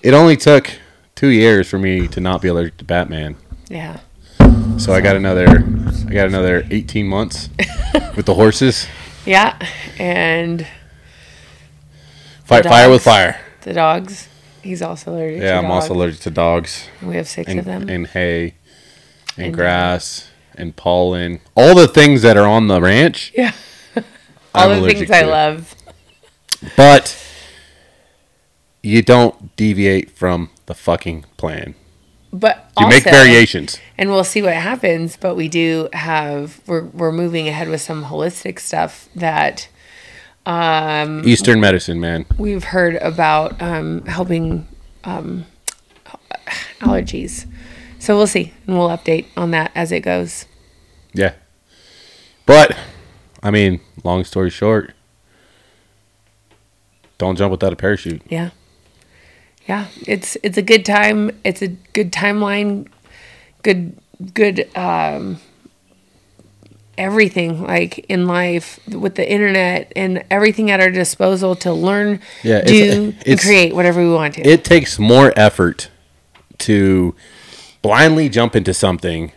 it 0.00 0.14
only 0.14 0.36
took 0.36 0.70
two 1.16 1.28
years 1.28 1.68
for 1.68 1.78
me 1.78 2.06
to 2.08 2.20
not 2.20 2.40
be 2.40 2.46
allergic 2.48 2.76
to 2.78 2.84
Batman. 2.84 3.34
Yeah. 3.68 3.98
So 4.78 4.92
I 4.92 5.00
got 5.00 5.16
another, 5.16 5.48
I 6.08 6.12
got 6.12 6.28
another 6.28 6.64
18 6.70 7.08
months 7.08 7.48
with 8.16 8.26
the 8.26 8.34
horses. 8.34 8.86
Yeah. 9.26 9.58
And 9.98 10.64
Fight 12.44 12.64
fire 12.64 12.88
with 12.90 13.02
fire. 13.02 13.40
the 13.62 13.72
dogs. 13.72 14.28
He's 14.64 14.82
also 14.82 15.12
allergic 15.12 15.40
to 15.40 15.40
dogs. 15.40 15.50
Yeah, 15.50 15.58
I'm 15.58 15.70
also 15.70 15.94
allergic 15.94 16.20
to 16.20 16.30
dogs 16.30 16.88
We 17.02 17.16
have 17.16 17.28
six 17.28 17.50
and, 17.50 17.58
of 17.60 17.64
them. 17.66 17.88
and 17.88 18.06
hay 18.08 18.54
and, 19.36 19.46
And- 19.46 19.54
uh, 19.54 19.56
grass 19.56 20.28
and 20.56 20.74
pollen. 20.74 21.40
All 21.54 21.74
the 21.74 21.86
things 21.88 22.22
that 22.22 22.36
are 22.36 22.46
on 22.46 22.68
the 22.68 22.80
ranch. 22.80 23.32
yeah. 23.36 23.52
All 24.54 24.70
I'm 24.70 24.82
the 24.82 24.88
things 24.94 25.10
I 25.10 25.22
love. 25.22 25.74
But 26.76 27.16
you 28.82 29.02
don't 29.02 29.54
deviate 29.56 30.10
from 30.10 30.50
the 30.66 30.74
fucking 30.74 31.24
plan. 31.36 31.74
But 32.32 32.70
You 32.80 32.88
make 32.88 33.04
variations. 33.04 33.78
and 33.96 34.10
we'll 34.10 34.24
see 34.24 34.42
what 34.42 34.54
happens. 34.54 35.16
But 35.16 35.36
we 35.36 35.48
do 35.48 35.88
have 35.92 36.60
we're 36.66 36.84
we're 36.86 37.12
moving 37.12 37.46
ahead 37.48 37.68
with 37.68 37.80
some 37.80 38.06
holistic 38.06 38.58
stuff 38.58 39.08
that 39.14 39.68
um, 40.46 41.26
Eastern 41.26 41.60
medicine, 41.60 42.00
man. 42.00 42.26
we've 42.38 42.64
heard 42.64 42.96
about 42.96 43.60
um, 43.62 44.04
helping 44.06 44.66
um, 45.04 45.46
allergies. 46.80 47.46
So 47.98 48.16
we'll 48.16 48.26
see, 48.26 48.52
and 48.66 48.76
we'll 48.76 48.90
update 48.90 49.26
on 49.36 49.50
that 49.52 49.72
as 49.74 49.90
it 49.90 50.00
goes. 50.00 50.44
Yeah. 51.14 51.34
But, 52.44 52.76
I 53.42 53.50
mean, 53.50 53.80
long 54.02 54.24
story 54.24 54.50
short, 54.50 54.92
don't 57.16 57.36
jump 57.36 57.50
without 57.50 57.72
a 57.72 57.76
parachute. 57.76 58.20
Yeah, 58.28 58.50
yeah. 59.66 59.86
It's 60.06 60.36
it's 60.42 60.58
a 60.58 60.62
good 60.62 60.84
time. 60.84 61.30
It's 61.44 61.62
a 61.62 61.68
good 61.68 62.12
timeline. 62.12 62.88
Good 63.62 63.96
good 64.34 64.68
um, 64.76 65.38
everything 66.98 67.62
like 67.62 67.98
in 68.08 68.26
life 68.26 68.78
with 68.88 69.14
the 69.16 69.28
internet 69.30 69.92
and 69.96 70.24
everything 70.30 70.70
at 70.70 70.80
our 70.80 70.90
disposal 70.90 71.54
to 71.56 71.72
learn, 71.72 72.20
Yeah, 72.42 72.58
it's- 72.58 72.94
do, 72.94 73.14
and 73.26 73.40
create 73.40 73.74
whatever 73.74 74.00
we 74.02 74.10
want 74.12 74.34
to. 74.34 74.46
It 74.46 74.64
takes 74.64 74.98
more 74.98 75.32
effort 75.36 75.88
to 76.58 77.14
blindly 77.82 78.28
jump 78.28 78.54
into 78.56 78.72
something 78.72 79.32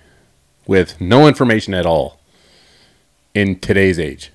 with 0.65 0.99
no 1.01 1.27
information 1.27 1.73
at 1.73 1.85
all 1.85 2.19
in 3.33 3.59
today's 3.59 3.99
age. 3.99 4.31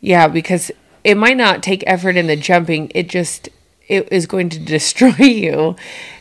Yeah, 0.00 0.28
because 0.28 0.70
it 1.04 1.16
might 1.16 1.36
not 1.36 1.62
take 1.62 1.84
effort 1.86 2.16
in 2.16 2.26
the 2.26 2.36
jumping. 2.36 2.90
It 2.94 3.08
just 3.08 3.48
it 3.88 4.08
is 4.12 4.26
going 4.26 4.48
to 4.50 4.58
destroy 4.76 5.14
you, 5.18 5.76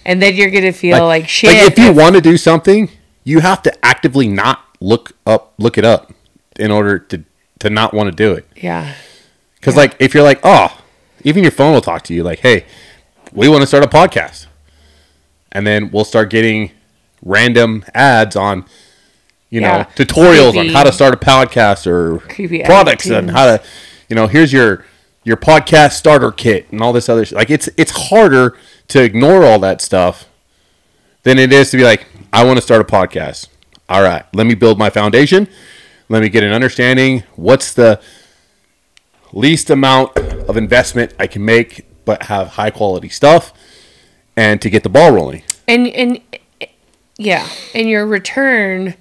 and 0.05 0.21
then 0.21 0.35
you're 0.35 0.51
gonna 0.51 0.73
feel 0.73 1.05
like, 1.05 1.27
shit. 1.27 1.71
if 1.71 1.77
you 1.77 1.93
want 1.93 2.15
to 2.15 2.21
do 2.21 2.35
something, 2.37 2.89
you 3.23 3.39
have 3.39 3.61
to 3.63 3.85
actively 3.85 4.27
not 4.27 4.68
look 4.79 5.13
up, 5.25 5.53
look 5.57 5.77
it 5.77 5.85
up, 5.85 6.13
in 6.57 6.71
order 6.71 6.99
to 6.99 7.23
to 7.59 7.69
not 7.69 7.93
want 7.93 8.09
to 8.09 8.15
do 8.15 8.31
it. 8.33 8.47
yeah, 8.55 8.93
Because 9.55 9.75
like 9.75 9.95
if 9.99 10.13
you're 10.13 10.23
like, 10.23 10.39
oh, 10.43 10.79
even 11.23 11.43
your 11.43 11.51
phone 11.51 11.73
will 11.73 11.81
talk 11.81 12.03
to 12.03 12.13
you 12.13 12.23
like, 12.23 12.39
hey, 12.39 12.65
we 13.33 13.49
want 13.49 13.61
to 13.61 13.67
start 13.67 13.83
a 13.83 13.87
podcast, 13.87 14.47
and 15.51 15.67
then 15.67 15.91
we'll 15.91 16.05
start 16.05 16.29
getting 16.29 16.71
random 17.21 17.83
ads 17.93 18.35
on, 18.37 18.63
you 19.49 19.59
Yeah. 19.61 19.77
know, 19.79 19.83
tutorials 19.95 20.51
Creepy. 20.53 20.69
on 20.69 20.73
how 20.73 20.83
to 20.83 20.91
start 20.93 21.13
a 21.13 21.17
podcast 21.17 21.85
or 21.85 22.19
Creepy 22.19 22.63
products 22.63 23.07
and 23.07 23.29
how 23.31 23.45
to, 23.57 23.63
you 24.07 24.15
know, 24.15 24.27
here's 24.27 24.53
your 24.53 24.85
your 25.25 25.35
podcast 25.35 25.91
starter 25.93 26.31
kit 26.31 26.65
and 26.71 26.79
all 26.81 26.93
this 26.93 27.09
other 27.09 27.25
shit. 27.25 27.37
Like 27.37 27.49
it's 27.49 27.69
it's 27.75 27.91
harder 28.09 28.55
to 28.87 29.03
ignore 29.03 29.43
all 29.43 29.59
that 29.59 29.81
stuff 29.81 30.29
than 31.23 31.37
it 31.37 31.51
is 31.51 31.71
to 31.71 31.77
be 31.77 31.83
like, 31.83 32.07
I 32.31 32.45
want 32.45 32.57
to 32.57 32.61
start 32.61 32.79
a 32.79 32.85
podcast. 32.85 33.47
All 33.89 34.04
right, 34.04 34.23
let 34.34 34.45
me 34.45 34.54
build 34.54 34.78
my 34.78 34.91
foundation. 34.91 35.47
Let 36.10 36.21
me 36.21 36.30
get 36.30 36.43
an 36.43 36.54
understanding. 36.54 37.23
What's 37.36 37.73
the 37.73 37.99
least 39.34 39.71
amount 39.71 40.15
of 40.17 40.58
investment 40.58 41.13
I 41.19 41.25
can 41.25 41.43
make, 41.43 41.88
but 42.06 42.23
have 42.23 42.49
high 42.49 42.69
quality 42.69 43.10
stuff, 43.10 43.52
and 44.38 44.62
to 44.62 44.69
get 44.69 44.84
the 44.84 44.89
ball 44.89 45.12
rolling. 45.12 45.41
and 45.67 45.88
and 45.88 46.21
yeah, 47.17 47.47
and 47.73 47.89
your 47.89 48.06
return 48.06 48.93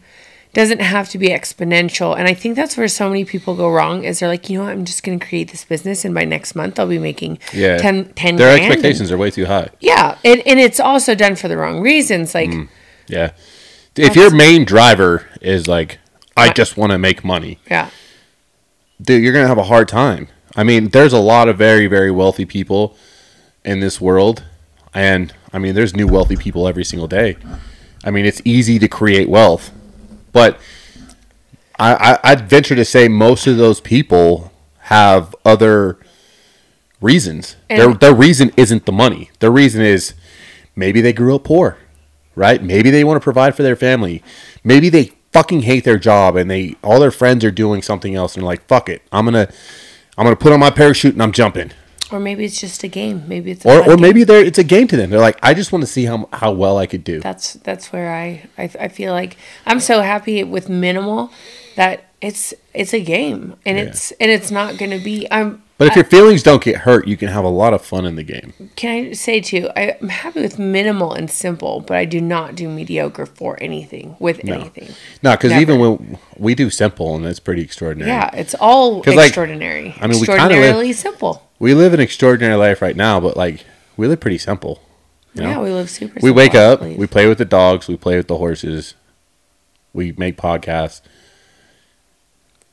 doesn't 0.54 0.80
have 0.80 1.08
to 1.10 1.18
be 1.18 1.28
exponential. 1.28 2.18
And 2.18 2.26
I 2.26 2.34
think 2.34 2.56
that's 2.56 2.76
where 2.76 2.88
so 2.88 3.08
many 3.08 3.24
people 3.24 3.54
go 3.54 3.70
wrong. 3.70 4.04
Is 4.04 4.20
they're 4.20 4.28
like, 4.28 4.48
you 4.48 4.58
know, 4.58 4.64
what, 4.64 4.72
I'm 4.72 4.86
just 4.86 5.02
gonna 5.02 5.18
create 5.18 5.50
this 5.50 5.64
business, 5.64 6.04
and 6.04 6.14
by 6.14 6.24
next 6.24 6.54
month 6.54 6.78
I'll 6.78 6.88
be 6.88 6.98
making 6.98 7.38
Yeah, 7.52 7.76
10, 7.76 8.14
10 8.14 8.36
their 8.36 8.56
expectations 8.58 9.12
are 9.12 9.18
way 9.18 9.30
too 9.30 9.44
high. 9.44 9.68
Yeah, 9.80 10.16
and, 10.24 10.42
and 10.46 10.58
it's 10.58 10.80
also 10.80 11.14
done 11.14 11.36
for 11.36 11.48
the 11.48 11.58
wrong 11.58 11.80
reasons. 11.80 12.34
Like, 12.34 12.50
mm, 12.50 12.68
Yeah, 13.06 13.32
if 13.98 14.16
your 14.16 14.30
main 14.34 14.64
driver 14.64 15.26
is 15.40 15.68
like, 15.68 15.98
I 16.36 16.52
just 16.52 16.76
want 16.76 16.92
to 16.92 16.98
make 16.98 17.24
money, 17.24 17.58
yeah, 17.70 17.90
dude, 19.00 19.22
you're 19.22 19.32
gonna 19.32 19.48
have 19.48 19.58
a 19.58 19.64
hard 19.64 19.88
time. 19.88 20.28
I 20.56 20.64
mean, 20.64 20.88
there's 20.88 21.12
a 21.12 21.18
lot 21.18 21.48
of 21.48 21.58
very, 21.58 21.86
very 21.86 22.10
wealthy 22.10 22.44
people 22.44 22.96
in 23.64 23.80
this 23.80 24.00
world, 24.00 24.44
and 24.94 25.34
I 25.52 25.58
mean, 25.58 25.74
there's 25.74 25.94
new 25.94 26.06
wealthy 26.06 26.36
people 26.36 26.66
every 26.68 26.84
single 26.84 27.08
day. 27.08 27.36
I 28.04 28.10
mean, 28.10 28.24
it's 28.24 28.40
easy 28.44 28.78
to 28.78 28.88
create 28.88 29.28
wealth, 29.28 29.70
but 30.32 30.58
I, 31.78 31.94
I 31.94 32.30
I'd 32.32 32.48
venture 32.48 32.74
to 32.74 32.84
say 32.84 33.08
most 33.08 33.46
of 33.46 33.56
those 33.56 33.80
people 33.80 34.52
have 34.82 35.34
other 35.44 35.98
reasons. 37.00 37.56
their 37.68 37.94
their 37.94 38.14
reason 38.14 38.52
isn't 38.56 38.86
the 38.86 38.92
money. 38.92 39.30
Their 39.40 39.50
reason 39.50 39.82
is 39.82 40.14
maybe 40.74 41.00
they 41.00 41.12
grew 41.12 41.34
up 41.34 41.44
poor, 41.44 41.76
right? 42.38 42.62
Maybe 42.62 42.90
they 42.90 43.04
want 43.04 43.16
to 43.20 43.24
provide 43.24 43.54
for 43.54 43.62
their 43.62 43.76
family. 43.76 44.22
Maybe 44.64 44.88
they 44.88 45.12
fucking 45.32 45.62
hate 45.62 45.84
their 45.84 45.98
job 45.98 46.36
and 46.36 46.50
they 46.50 46.76
all 46.82 46.98
their 47.00 47.10
friends 47.10 47.44
are 47.44 47.50
doing 47.50 47.82
something 47.82 48.14
else 48.14 48.34
and 48.34 48.42
they're 48.42 48.46
like, 48.48 48.66
"Fuck 48.66 48.88
it. 48.88 49.02
I'm 49.12 49.26
going 49.26 49.46
to 49.46 49.52
I'm 50.16 50.26
to 50.26 50.34
put 50.36 50.52
on 50.52 50.60
my 50.60 50.70
parachute 50.70 51.12
and 51.14 51.22
I'm 51.22 51.32
jumping." 51.32 51.72
or 52.10 52.18
maybe 52.18 52.42
it's 52.42 52.58
just 52.58 52.82
a 52.84 52.88
game. 52.88 53.22
Maybe 53.28 53.50
it's 53.50 53.66
Or 53.66 53.80
or 53.82 53.84
game. 53.96 54.00
maybe 54.00 54.24
they're 54.24 54.42
it's 54.42 54.56
a 54.58 54.64
game 54.64 54.88
to 54.88 54.96
them. 54.96 55.10
They're 55.10 55.20
like, 55.20 55.38
"I 55.42 55.52
just 55.52 55.72
want 55.72 55.82
to 55.82 55.90
see 55.90 56.06
how 56.06 56.26
how 56.32 56.52
well 56.52 56.78
I 56.78 56.86
could 56.86 57.04
do." 57.04 57.20
that's 57.20 57.52
that's 57.54 57.92
where 57.92 58.10
I, 58.14 58.48
I 58.56 58.70
I 58.80 58.88
feel 58.88 59.12
like 59.12 59.36
I'm 59.66 59.78
so 59.80 60.00
happy 60.00 60.42
with 60.44 60.70
minimal 60.70 61.30
that 61.76 62.04
it's 62.22 62.54
it's 62.72 62.94
a 62.94 63.00
game 63.00 63.56
and 63.66 63.76
Yeah. 63.76 63.84
it's 63.84 64.10
and 64.12 64.30
it's 64.30 64.50
not 64.50 64.78
going 64.78 64.90
to 64.90 65.04
be 65.04 65.28
I'm 65.30 65.62
But 65.78 65.86
if 65.88 65.94
your 65.94 66.04
feelings 66.04 66.42
don't 66.42 66.60
get 66.62 66.78
hurt, 66.78 67.06
you 67.06 67.16
can 67.16 67.28
have 67.28 67.44
a 67.44 67.48
lot 67.48 67.72
of 67.72 67.82
fun 67.84 68.04
in 68.04 68.16
the 68.16 68.24
game. 68.24 68.52
can 68.74 68.90
I 69.06 69.12
say 69.12 69.40
too 69.40 69.70
I, 69.76 69.96
I'm 70.00 70.08
happy 70.08 70.40
with 70.42 70.58
minimal 70.58 71.12
and 71.14 71.30
simple 71.30 71.80
but 71.80 71.96
I 71.96 72.04
do 72.04 72.20
not 72.20 72.56
do 72.56 72.68
mediocre 72.68 73.26
for 73.26 73.56
anything 73.62 74.16
with 74.18 74.40
anything 74.44 74.88
No, 75.22 75.32
because 75.36 75.52
even 75.52 75.78
when 75.78 76.18
we 76.36 76.54
do 76.56 76.68
simple 76.68 77.14
and 77.14 77.24
it's 77.24 77.38
pretty 77.40 77.62
extraordinary. 77.62 78.10
yeah 78.10 78.28
it's 78.34 78.54
all 78.54 79.02
'Cause, 79.02 79.14
like, 79.14 79.26
extraordinary 79.28 79.94
I 80.00 80.08
mean, 80.08 80.18
we 80.20 80.26
kinda 80.26 80.42
live- 80.42 80.50
extraordinarily 80.50 80.92
simple 80.92 81.48
We 81.60 81.74
live 81.74 81.94
an 81.94 82.00
extraordinary 82.00 82.56
life 82.56 82.82
right 82.82 82.96
now, 82.96 83.20
but 83.20 83.36
like 83.36 83.64
we 83.96 84.06
live 84.08 84.18
pretty 84.20 84.38
simple. 84.38 84.80
You 85.34 85.42
know? 85.42 85.48
yeah 85.50 85.60
we 85.60 85.70
live 85.70 85.88
super 85.90 86.14
we 86.16 86.20
simple, 86.30 86.34
wake 86.34 86.54
up, 86.56 86.80
we 86.82 87.06
play 87.06 87.28
with 87.28 87.38
the 87.38 87.44
dogs, 87.44 87.86
we 87.86 87.96
play 87.96 88.16
with 88.16 88.26
the 88.26 88.38
horses, 88.38 88.94
we 89.92 90.12
make 90.16 90.36
podcasts, 90.36 91.00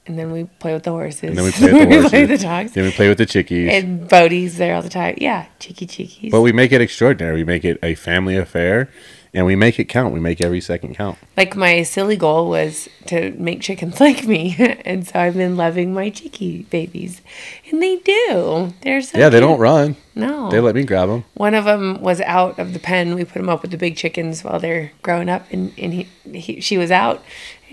and 0.08 0.18
then 0.20 0.32
we 0.32 0.44
play 0.60 0.74
with 0.74 0.84
the 0.84 0.92
horses 0.92 1.24
and 1.24 1.38
then 1.38 1.46
we 1.46 1.52
play 1.62 1.72
with 1.74 1.90
the 1.90 1.96
horses. 1.96 2.10
play 2.12 2.22
with 2.26 2.30
the 2.40 2.46
dogs 2.46 2.72
Then 2.74 2.84
we 2.86 2.92
play 2.92 3.08
with 3.10 3.18
the 3.18 3.26
chickies. 3.26 3.70
and 3.72 4.08
Bodie's 4.08 4.58
there 4.58 4.76
all 4.76 4.82
the 4.82 4.90
time 4.90 5.16
yeah 5.20 5.46
cheeky 5.60 5.88
cheekies 5.88 6.32
but 6.32 6.42
we 6.42 6.52
make 6.52 6.72
it 6.72 6.82
extraordinary. 6.82 7.38
We 7.38 7.44
make 7.44 7.66
it 7.66 7.80
a 7.84 7.96
family 7.96 8.36
affair. 8.38 8.90
and 9.34 9.46
we 9.46 9.56
make 9.56 9.78
it 9.80 9.86
count. 9.90 10.14
We 10.14 10.20
make 10.22 10.40
every 10.40 10.62
second 10.62 10.96
count. 10.96 11.18
Like 11.36 11.58
my 11.58 11.84
silly 11.84 12.16
goal 12.16 12.50
was 12.50 12.88
to 13.08 13.32
make 13.38 13.60
chickens 13.62 14.00
like 14.06 14.24
me, 14.26 14.56
and 14.86 15.06
so 15.06 15.20
I've 15.20 15.34
been 15.34 15.58
loving 15.58 15.94
my 15.94 16.10
cheeky 16.10 16.64
babies, 16.70 17.22
and 17.70 17.82
they 17.84 17.98
do. 17.98 18.74
They're 18.82 19.02
so 19.02 19.18
Yeah, 19.18 19.28
they 19.28 19.40
cute. 19.40 19.50
don't 19.50 19.60
run. 19.60 19.98
No, 20.18 20.50
They 20.50 20.62
let 20.62 20.76
me 20.76 20.86
grab 20.86 21.10
them. 21.10 21.26
One 21.34 21.54
of 21.54 21.66
them 21.66 22.00
was 22.02 22.22
out 22.22 22.58
of 22.58 22.72
the 22.72 22.80
pen. 22.80 23.14
We 23.16 23.26
put 23.26 23.42
him 23.42 23.50
up 23.50 23.62
with 23.62 23.72
the 23.72 23.78
big 23.78 23.98
chickens 23.98 24.42
while 24.46 24.62
they're 24.62 24.94
growing 25.02 25.28
up, 25.28 25.44
and, 25.52 25.74
and 25.78 25.92
he, 25.94 26.08
he, 26.34 26.62
she 26.62 26.78
was 26.78 26.90
out, 26.90 27.22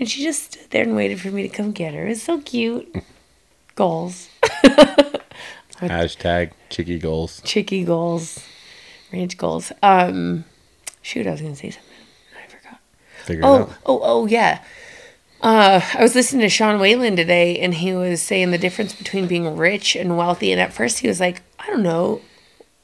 and 0.03 0.09
she 0.11 0.21
just 0.21 0.51
stood 0.51 0.69
there 0.71 0.83
and 0.83 0.97
waited 0.97 1.21
for 1.21 1.29
me 1.31 1.43
to 1.43 1.47
come 1.49 1.71
get 1.71 1.93
her. 1.93 2.05
It's 2.07 2.21
so 2.23 2.41
cute. 2.41 2.93
Goals, 3.75 4.27
Hashtag 5.77 6.51
chicky 6.69 6.99
goals. 6.99 7.41
chicky 7.43 7.83
goals, 7.83 8.39
ranch 9.11 9.37
goals. 9.37 9.71
Um, 9.81 10.45
shoot, 11.01 11.25
I 11.25 11.31
was 11.31 11.41
gonna 11.41 11.55
say 11.55 11.71
something. 11.71 11.91
I 12.43 12.47
forgot. 12.47 12.79
Figure 13.23 13.41
it 13.43 13.45
Oh, 13.45 13.55
out. 13.61 13.73
oh, 13.85 13.99
oh, 14.03 14.25
yeah. 14.27 14.61
Uh, 15.41 15.81
I 15.95 16.01
was 16.03 16.15
listening 16.15 16.41
to 16.41 16.49
Sean 16.49 16.79
Whalen 16.79 17.15
today, 17.15 17.57
and 17.59 17.73
he 17.73 17.93
was 17.93 18.21
saying 18.21 18.51
the 18.51 18.57
difference 18.57 18.93
between 18.93 19.27
being 19.27 19.57
rich 19.57 19.95
and 19.95 20.17
wealthy. 20.17 20.51
And 20.51 20.61
at 20.61 20.71
first, 20.73 20.99
he 20.99 21.07
was 21.07 21.19
like, 21.19 21.41
I 21.59 21.65
don't 21.67 21.83
know, 21.83 22.21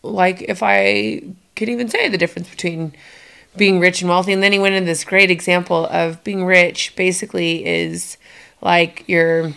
like 0.01 0.41
if 0.41 0.61
I 0.63 1.21
could 1.55 1.69
even 1.69 1.87
say 1.89 2.09
the 2.09 2.17
difference 2.17 2.49
between 2.49 2.93
being 3.59 3.79
rich 3.79 4.01
and 4.01 4.09
wealthy. 4.09 4.33
And 4.33 4.41
then 4.41 4.51
he 4.51 4.57
went 4.57 4.73
into 4.73 4.87
this 4.87 5.03
great 5.03 5.29
example 5.29 5.85
of 5.87 6.23
being 6.23 6.45
rich 6.45 6.95
basically 6.95 7.65
is 7.65 8.17
like 8.61 9.03
you're 9.07 9.53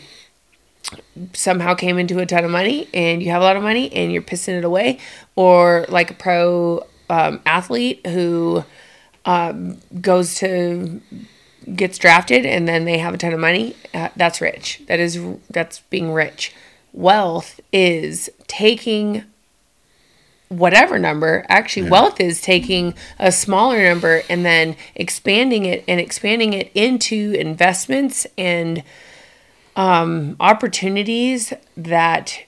somehow 1.32 1.74
came 1.74 1.96
into 1.98 2.18
a 2.18 2.26
ton 2.26 2.44
of 2.44 2.50
money 2.50 2.88
and 2.92 3.22
you 3.22 3.30
have 3.30 3.40
a 3.40 3.44
lot 3.44 3.56
of 3.56 3.62
money 3.62 3.90
and 3.94 4.12
you're 4.12 4.22
pissing 4.22 4.58
it 4.58 4.64
away, 4.64 4.98
or 5.36 5.86
like 5.88 6.10
a 6.10 6.14
pro 6.14 6.86
um, 7.08 7.40
athlete 7.46 8.06
who 8.06 8.64
um, 9.24 9.78
goes 10.00 10.34
to 10.34 11.00
gets 11.76 11.96
drafted 11.96 12.44
and 12.44 12.66
then 12.66 12.84
they 12.84 12.98
have 12.98 13.14
a 13.14 13.18
ton 13.18 13.32
of 13.32 13.40
money. 13.40 13.76
Uh, 13.94 14.08
that's 14.16 14.40
rich. 14.40 14.82
That 14.88 15.00
is 15.00 15.18
that's 15.48 15.80
being 15.90 16.12
rich. 16.12 16.52
Wealth 16.92 17.60
is 17.72 18.28
taking 18.48 19.24
whatever 20.52 20.98
number. 20.98 21.44
Actually, 21.48 21.88
wealth 21.90 22.20
is 22.20 22.40
taking 22.40 22.94
a 23.18 23.32
smaller 23.32 23.82
number 23.82 24.22
and 24.28 24.44
then 24.44 24.76
expanding 24.94 25.64
it 25.64 25.84
and 25.88 26.00
expanding 26.00 26.52
it 26.52 26.70
into 26.74 27.32
investments 27.38 28.26
and 28.36 28.82
um, 29.76 30.36
opportunities 30.40 31.52
that 31.76 32.44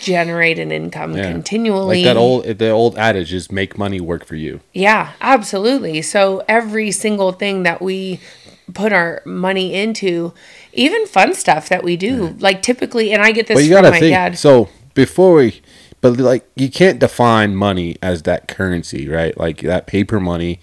generate 0.00 0.58
an 0.58 0.70
income 0.72 1.16
Yeah. 1.16 1.30
continually. 1.30 1.98
Like 1.98 2.04
that 2.04 2.16
old 2.16 2.44
the 2.58 2.70
old 2.70 2.96
adage 2.98 3.32
is 3.32 3.50
make 3.52 3.78
money 3.78 4.00
work 4.00 4.24
for 4.24 4.36
you. 4.36 4.60
Yeah, 4.72 5.12
absolutely. 5.20 6.02
So 6.02 6.42
every 6.48 6.90
single 6.90 7.32
thing 7.32 7.62
that 7.62 7.80
we 7.80 8.20
put 8.72 8.92
our 8.92 9.22
money 9.26 9.74
into, 9.74 10.32
even 10.72 11.06
fun 11.06 11.34
stuff 11.34 11.68
that 11.68 11.84
we 11.84 11.96
do, 11.96 12.34
like 12.38 12.62
typically, 12.62 13.12
and 13.12 13.22
I 13.22 13.32
get 13.32 13.46
this 13.46 13.56
But 13.56 13.64
you 13.64 13.74
from 13.74 13.82
gotta 13.82 13.90
my 13.90 14.00
think. 14.00 14.12
dad. 14.14 14.38
So 14.38 14.68
before 14.94 15.34
we, 15.36 15.60
but 16.04 16.18
like 16.18 16.46
you 16.54 16.70
can't 16.70 16.98
define 16.98 17.56
money 17.56 17.96
as 18.02 18.24
that 18.24 18.46
currency, 18.46 19.08
right? 19.08 19.34
Like 19.38 19.62
that 19.62 19.86
paper 19.86 20.20
money. 20.20 20.60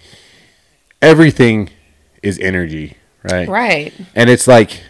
Everything 1.02 1.68
is 2.22 2.38
energy, 2.38 2.96
right? 3.24 3.48
Right. 3.48 3.92
And 4.14 4.30
it's 4.30 4.46
like 4.46 4.84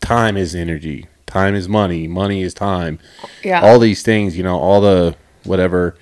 time 0.00 0.36
is 0.36 0.54
energy. 0.54 1.08
Time 1.26 1.56
is 1.56 1.68
money. 1.68 2.06
Money 2.06 2.42
is 2.42 2.54
time. 2.54 3.00
Yeah. 3.42 3.60
All 3.60 3.80
these 3.80 4.04
things, 4.04 4.36
you 4.36 4.44
know, 4.44 4.56
all 4.56 4.80
the 4.80 5.16
whatever, 5.42 5.96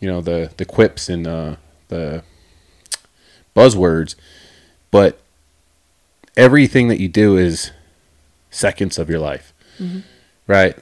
you 0.00 0.08
know, 0.10 0.20
the 0.20 0.50
the 0.56 0.64
quips 0.64 1.08
and 1.08 1.24
uh, 1.24 1.54
the 1.86 2.24
buzzwords, 3.54 4.16
but 4.90 5.20
everything 6.36 6.88
that 6.88 6.98
you 6.98 7.06
do 7.06 7.36
is 7.36 7.70
seconds 8.50 8.98
of 8.98 9.08
your 9.08 9.20
life, 9.20 9.54
right? 10.48 10.76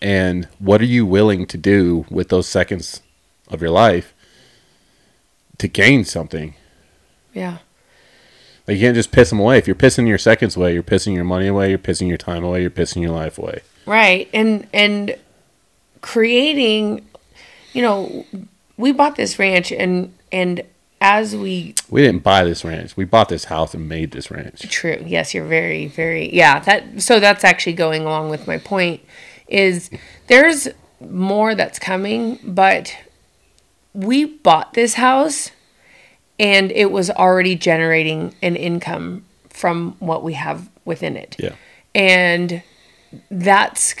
And 0.00 0.48
what 0.58 0.80
are 0.80 0.86
you 0.86 1.04
willing 1.04 1.46
to 1.46 1.58
do 1.58 2.06
with 2.10 2.28
those 2.28 2.48
seconds 2.48 3.02
of 3.48 3.60
your 3.60 3.70
life 3.70 4.14
to 5.58 5.68
gain 5.68 6.04
something? 6.04 6.54
yeah. 7.34 7.58
Like 8.66 8.76
you 8.76 8.82
can't 8.82 8.94
just 8.94 9.12
piss 9.12 9.30
them 9.30 9.40
away. 9.40 9.56
If 9.56 9.66
you're 9.66 9.74
pissing 9.74 10.06
your 10.06 10.18
seconds 10.18 10.54
away, 10.54 10.74
you're 10.74 10.82
pissing 10.82 11.14
your 11.14 11.24
money 11.24 11.46
away, 11.46 11.70
you're 11.70 11.78
pissing 11.78 12.06
your 12.06 12.18
time 12.18 12.44
away, 12.44 12.60
you're 12.60 12.70
pissing 12.70 13.00
your 13.00 13.12
life 13.12 13.38
away. 13.38 13.62
Right. 13.86 14.28
And 14.34 14.66
and 14.74 15.16
creating, 16.02 17.06
you 17.72 17.80
know, 17.80 18.26
we 18.76 18.92
bought 18.92 19.16
this 19.16 19.38
ranch 19.38 19.72
and 19.72 20.12
and 20.30 20.62
as 21.00 21.34
we 21.34 21.74
We 21.88 22.02
didn't 22.02 22.22
buy 22.22 22.44
this 22.44 22.62
ranch. 22.62 22.94
We 22.94 23.06
bought 23.06 23.30
this 23.30 23.44
house 23.44 23.72
and 23.72 23.88
made 23.88 24.10
this 24.10 24.30
ranch. 24.30 24.68
True. 24.68 25.02
Yes, 25.06 25.32
you're 25.32 25.46
very, 25.46 25.86
very 25.86 26.34
yeah. 26.34 26.58
That 26.58 27.00
so 27.00 27.20
that's 27.20 27.44
actually 27.44 27.72
going 27.72 28.02
along 28.02 28.28
with 28.28 28.46
my 28.46 28.58
point. 28.58 29.00
Is 29.48 29.90
there's 30.26 30.68
more 31.00 31.54
that's 31.54 31.78
coming, 31.78 32.38
but 32.44 32.96
we 33.94 34.24
bought 34.24 34.74
this 34.74 34.94
house 34.94 35.50
and 36.38 36.70
it 36.72 36.90
was 36.90 37.10
already 37.10 37.54
generating 37.56 38.34
an 38.42 38.56
income 38.56 39.24
from 39.48 39.96
what 39.98 40.22
we 40.22 40.34
have 40.34 40.68
within 40.84 41.16
it. 41.16 41.36
Yeah. 41.38 41.54
And 41.94 42.62
that's 43.30 43.94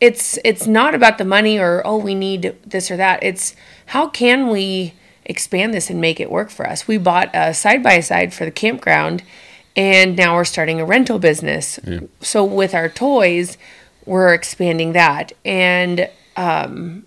it's 0.00 0.38
it's 0.44 0.66
not 0.66 0.94
about 0.94 1.18
the 1.18 1.24
money 1.24 1.58
or 1.58 1.82
oh 1.84 1.96
we 1.96 2.14
need 2.14 2.56
this 2.64 2.90
or 2.90 2.96
that. 2.96 3.22
It's 3.22 3.54
how 3.86 4.08
can 4.08 4.48
we 4.48 4.94
expand 5.24 5.74
this 5.74 5.90
and 5.90 6.00
make 6.00 6.18
it 6.18 6.30
work 6.30 6.50
for 6.50 6.66
us? 6.66 6.88
We 6.88 6.98
bought 6.98 7.30
a 7.34 7.52
side 7.54 7.82
by 7.82 8.00
side 8.00 8.32
for 8.32 8.44
the 8.44 8.50
campground 8.50 9.22
and 9.76 10.16
now 10.16 10.34
we're 10.34 10.44
starting 10.44 10.80
a 10.80 10.84
rental 10.84 11.18
business. 11.18 11.78
So 12.20 12.44
with 12.44 12.74
our 12.74 12.88
toys, 12.88 13.56
we're 14.06 14.34
expanding 14.34 14.92
that. 14.92 15.32
And 15.44 16.08
um 16.36 17.04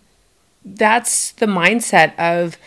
that's 0.64 1.32
the 1.34 1.46
mindset 1.46 2.18
of 2.18 2.58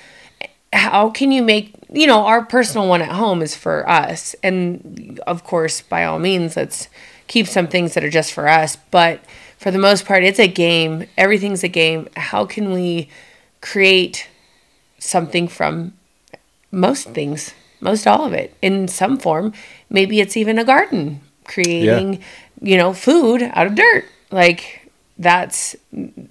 how 0.72 1.10
can 1.10 1.32
you 1.32 1.42
make 1.42 1.74
you 1.92 2.06
know 2.06 2.26
our 2.26 2.44
personal 2.44 2.88
one 2.88 3.02
at 3.02 3.12
home 3.12 3.42
is 3.42 3.54
for 3.56 3.88
us. 3.88 4.34
And 4.42 5.20
of 5.26 5.44
course 5.44 5.80
by 5.80 6.04
all 6.04 6.18
means 6.18 6.56
let's 6.56 6.88
keep 7.26 7.46
some 7.46 7.66
things 7.66 7.94
that 7.94 8.04
are 8.04 8.10
just 8.10 8.32
for 8.32 8.48
us. 8.48 8.76
But 8.90 9.20
for 9.58 9.70
the 9.70 9.78
most 9.78 10.04
part 10.06 10.24
it's 10.24 10.38
a 10.38 10.48
game. 10.48 11.06
Everything's 11.16 11.64
a 11.64 11.68
game. 11.68 12.08
How 12.16 12.44
can 12.44 12.72
we 12.72 13.08
create 13.60 14.28
something 14.98 15.48
from 15.48 15.94
most 16.70 17.10
things 17.10 17.54
most 17.80 18.06
all 18.06 18.24
of 18.26 18.32
it? 18.32 18.54
In 18.60 18.88
some 18.88 19.16
form 19.18 19.52
maybe 19.90 20.20
it's 20.20 20.36
even 20.36 20.58
a 20.58 20.64
garden 20.64 21.20
creating 21.44 22.22
you 22.60 22.76
know 22.76 22.92
food 22.92 23.42
out 23.54 23.66
of 23.66 23.74
dirt 23.74 24.04
like 24.30 24.90
that's 25.18 25.74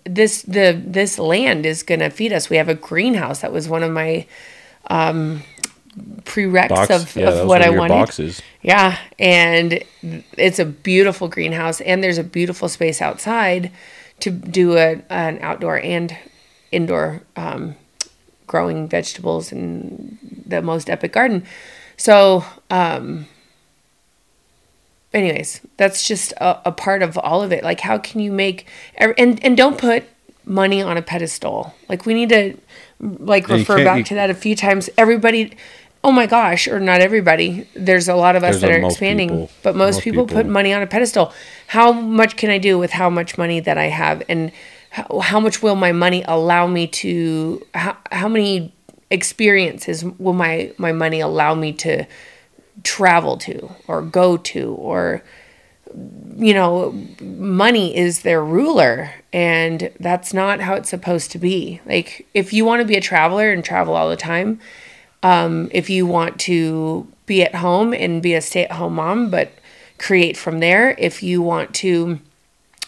this 0.06 0.44
the 0.44 0.82
this 0.86 1.20
land 1.20 1.66
is 1.66 1.84
going 1.84 2.00
to 2.00 2.10
feed 2.10 2.32
us 2.32 2.50
we 2.50 2.58
have 2.58 2.70
a 2.70 2.76
greenhouse 2.76 3.42
that 3.42 3.52
was 3.52 3.68
one 3.68 3.84
of 3.84 3.92
my 3.92 4.26
um 4.88 5.44
prereqs 6.24 6.70
Box. 6.70 6.90
of, 6.92 7.16
yeah, 7.16 7.30
of 7.30 7.48
what 7.48 7.62
i 7.62 7.70
wanted 7.70 7.96
boxes. 7.96 8.42
yeah, 8.62 8.98
and 9.18 9.84
it's 10.38 10.60
a 10.60 10.66
beautiful 10.66 11.28
greenhouse, 11.28 11.82
and 11.82 12.04
there's 12.04 12.18
a 12.18 12.24
beautiful 12.24 12.70
space 12.70 13.02
outside 13.02 13.72
to 14.20 14.30
do 14.32 14.78
a, 14.78 15.02
an 15.10 15.40
outdoor 15.42 15.80
and 15.80 16.16
indoor 16.72 17.22
um, 17.36 17.76
growing 18.46 18.88
vegetables 18.88 19.52
and 19.52 20.18
the 20.46 20.62
most 20.62 20.90
epic 20.90 21.14
garden. 21.14 21.44
So, 21.98 22.46
um, 22.70 23.28
anyways, 25.18 25.62
that's 25.78 26.08
just 26.08 26.32
a, 26.34 26.70
a 26.70 26.72
part 26.72 27.02
of 27.04 27.18
all 27.18 27.42
of 27.44 27.52
it. 27.52 27.64
Like, 27.64 27.82
how 27.82 27.98
can 27.98 28.20
you 28.22 28.32
make 28.32 28.68
and 28.98 29.44
and 29.44 29.58
don't 29.58 29.78
put 29.78 30.04
money 30.46 30.82
on 30.82 30.96
a 30.98 31.02
pedestal. 31.02 31.74
Like, 31.90 32.06
we 32.06 32.14
need 32.14 32.30
to 32.30 32.58
like 33.02 33.50
refer 33.50 33.84
back 33.84 33.98
you- 33.98 34.04
to 34.06 34.16
that 34.16 34.30
a 34.30 34.34
few 34.34 34.56
times. 34.56 34.90
Everybody. 34.98 35.58
Oh 36.04 36.12
my 36.12 36.26
gosh, 36.26 36.68
or 36.70 36.80
not 36.80 37.02
everybody. 37.02 37.68
There's 37.76 38.08
a 38.08 38.16
lot 38.16 38.36
of 38.38 38.44
us 38.44 38.62
that 38.62 38.70
are 38.72 38.80
expanding, 38.86 39.30
people. 39.30 39.50
but 39.64 39.76
most, 39.76 39.96
Most 39.96 40.04
people, 40.04 40.26
put 40.26 40.46
money 40.46 40.72
on 40.72 40.82
a 40.82 40.88
pedestal. 40.88 41.34
How 41.68 41.92
much 41.92 42.38
can 42.38 42.50
I 42.50 42.60
do 42.60 42.78
with 42.78 42.92
how 42.92 43.10
much 43.10 43.38
money 43.38 43.60
that 43.60 43.78
I 43.78 43.86
have, 43.86 44.24
and 44.30 44.52
how, 44.92 45.20
how 45.20 45.40
much 45.42 45.62
will 45.62 45.76
my 45.76 45.92
money 45.92 46.24
allow 46.26 46.66
me 46.68 46.88
to? 46.88 47.66
How, 47.74 47.98
how 48.12 48.30
many 48.30 48.74
experiences 49.10 50.04
will 50.04 50.34
my 50.34 50.72
my 50.78 50.92
money 50.92 51.20
allow 51.20 51.56
me 51.56 51.74
to 51.74 52.06
travel 52.84 53.38
to 53.38 53.70
or 53.88 54.02
go 54.02 54.38
to 54.38 54.74
or 54.76 55.24
you 56.36 56.54
know 56.54 56.92
money 57.22 57.96
is 57.96 58.22
their 58.22 58.44
ruler 58.44 59.12
and 59.32 59.92
that's 60.00 60.34
not 60.34 60.60
how 60.60 60.76
it's 60.76 60.90
supposed 60.90 61.32
to 61.32 61.40
be. 61.40 61.82
Like 61.86 62.28
if 62.34 62.54
you 62.54 62.66
want 62.66 62.82
to 62.82 62.86
be 62.86 62.96
a 62.96 63.02
traveler 63.02 63.52
and 63.52 63.64
travel 63.64 63.96
all 63.96 64.10
the 64.10 64.18
time 64.18 64.60
um, 65.24 65.70
if 65.72 65.90
you 65.90 66.06
want 66.06 66.40
to 66.42 67.08
be 67.26 67.44
at 67.44 67.56
home 67.56 67.94
and 67.94 68.22
be 68.22 68.34
a 68.34 68.42
stay-at-home 68.42 68.96
mom 68.96 69.30
but 69.30 69.52
create 69.98 70.38
from 70.38 70.60
there 70.60 70.92
if 70.98 71.24
you 71.24 71.42
want 71.42 71.74
to 71.76 72.20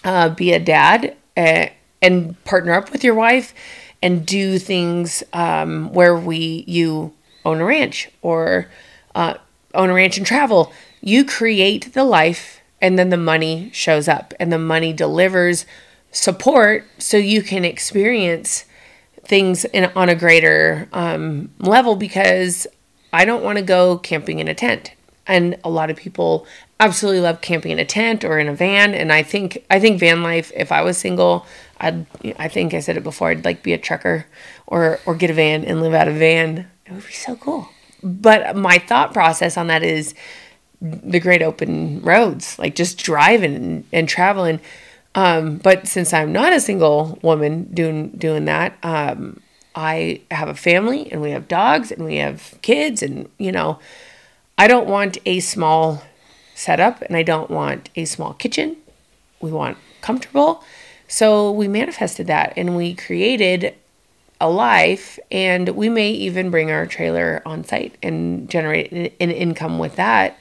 uh, 0.04 0.30
be 0.30 0.54
a 0.54 0.60
dad 0.60 1.16
uh, 1.36 1.68
and 2.02 2.42
partner 2.46 2.74
up 2.74 2.92
with 2.92 3.04
your 3.04 3.16
wife 3.16 3.54
and 4.02 4.26
do 4.26 4.58
things 4.60 5.24
um, 5.34 5.92
where 5.92 6.16
we 6.16 6.64
you 6.68 7.14
own 7.46 7.60
a 7.60 7.66
ranch 7.66 8.10
or 8.22 8.68
uh, 9.16 9.34
own 9.74 9.90
a 9.90 9.94
ranch 9.94 10.18
and 10.18 10.26
travel. 10.26 10.72
You 11.02 11.26
create 11.26 11.94
the 11.94 12.04
life, 12.04 12.60
and 12.82 12.98
then 12.98 13.10
the 13.10 13.18
money 13.18 13.70
shows 13.74 14.08
up, 14.08 14.34
and 14.40 14.52
the 14.52 14.60
money 14.60 14.94
delivers 14.94 15.66
support 16.12 16.86
so 16.98 17.18
you 17.18 17.42
can 17.42 17.64
experience 17.66 18.66
things 19.24 19.64
in, 19.66 19.86
on 19.96 20.10
a 20.10 20.16
greater 20.16 20.90
um, 20.92 21.52
level 21.60 21.96
because 21.96 22.66
I 23.14 23.26
don't 23.26 23.44
want 23.44 23.58
to 23.58 23.64
go 23.64 23.98
camping 23.98 24.40
in 24.40 24.48
a 24.48 24.56
tent. 24.56 24.94
And 25.28 25.58
a 25.64 25.70
lot 25.70 25.92
of 25.92 25.98
people 25.98 26.48
absolutely 26.80 27.22
love 27.22 27.42
camping 27.42 27.72
in 27.72 27.80
a 27.80 27.86
tent 27.86 28.24
or 28.24 28.40
in 28.40 28.48
a 28.48 28.56
van. 28.56 28.96
And 28.96 29.14
I 29.14 29.22
think 29.22 29.64
I 29.70 29.80
think 29.80 30.00
van 30.00 30.24
life. 30.24 30.52
If 30.56 30.72
I 30.72 30.82
was 30.82 30.98
single, 30.98 31.46
I'd 31.80 32.08
I 32.40 32.48
think 32.48 32.74
I 32.74 32.80
said 32.80 32.98
it 32.98 33.04
before. 33.04 33.30
I'd 33.30 33.46
like 33.46 33.62
be 33.62 33.74
a 33.74 33.78
trucker 33.78 34.26
or 34.66 35.00
or 35.06 35.14
get 35.14 35.30
a 35.30 35.34
van 35.34 35.64
and 35.64 35.82
live 35.82 35.94
out 35.94 36.08
of 36.08 36.16
a 36.16 36.20
van. 36.20 36.70
It 36.88 36.94
would 36.94 37.06
be 37.06 37.14
so 37.14 37.36
cool. 37.36 37.70
But 38.04 38.56
my 38.56 38.78
thought 38.78 39.14
process 39.14 39.58
on 39.58 39.68
that 39.68 39.84
is 39.84 40.14
the 40.82 41.20
great 41.20 41.42
open 41.42 42.02
roads, 42.02 42.58
like 42.58 42.76
just 42.76 42.98
driving 42.98 43.86
and, 43.92 44.08
traveling. 44.08 44.60
Um, 45.16 45.58
but 45.58 45.88
since 45.88 46.14
I'm 46.14 46.32
not 46.32 46.54
a 46.54 46.60
single 46.60 47.20
woman 47.22 47.66
doing 47.74 48.10
doing 48.12 48.46
that, 48.46 48.78
um, 48.84 49.42
I 49.76 50.22
have 50.32 50.48
a 50.48 50.56
family 50.56 51.12
and 51.12 51.22
we 51.22 51.32
have 51.32 51.48
dogs 51.48 51.92
and 51.92 52.06
we 52.06 52.18
have 52.18 52.58
kids 52.62 53.04
and 53.04 53.30
you 53.38 53.52
know, 53.52 53.80
I 54.58 54.68
don't 54.68 54.88
want 54.88 55.18
a 55.26 55.40
small 55.40 56.04
setup 56.56 57.02
and 57.02 57.16
I 57.16 57.24
don't 57.24 57.50
want 57.50 57.90
a 57.96 58.06
small 58.06 58.34
kitchen. 58.34 58.78
We 59.42 59.52
want 59.52 59.78
comfortable. 60.02 60.64
So 61.08 61.52
we 61.52 61.68
manifested 61.68 62.28
that 62.28 62.54
and 62.56 62.78
we 62.78 62.94
created 62.94 63.76
a 64.42 64.50
life 64.50 65.20
and 65.32 65.70
we 65.70 65.90
may 65.90 66.12
even 66.12 66.50
bring 66.50 66.72
our 66.72 66.86
trailer 66.86 67.42
on 67.46 67.64
site 67.64 67.96
and 68.02 68.50
generate 68.50 68.92
an, 68.92 69.32
income 69.32 69.80
with 69.80 69.96
that 69.98 70.38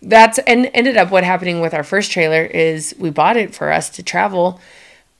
that's 0.00 0.38
and 0.40 0.70
ended 0.74 0.96
up 0.96 1.10
what 1.10 1.22
happening 1.22 1.60
with 1.60 1.74
our 1.74 1.84
first 1.84 2.10
trailer 2.10 2.42
is 2.44 2.94
we 2.98 3.10
bought 3.10 3.36
it 3.36 3.54
for 3.54 3.70
us 3.70 3.90
to 3.90 4.02
travel 4.02 4.58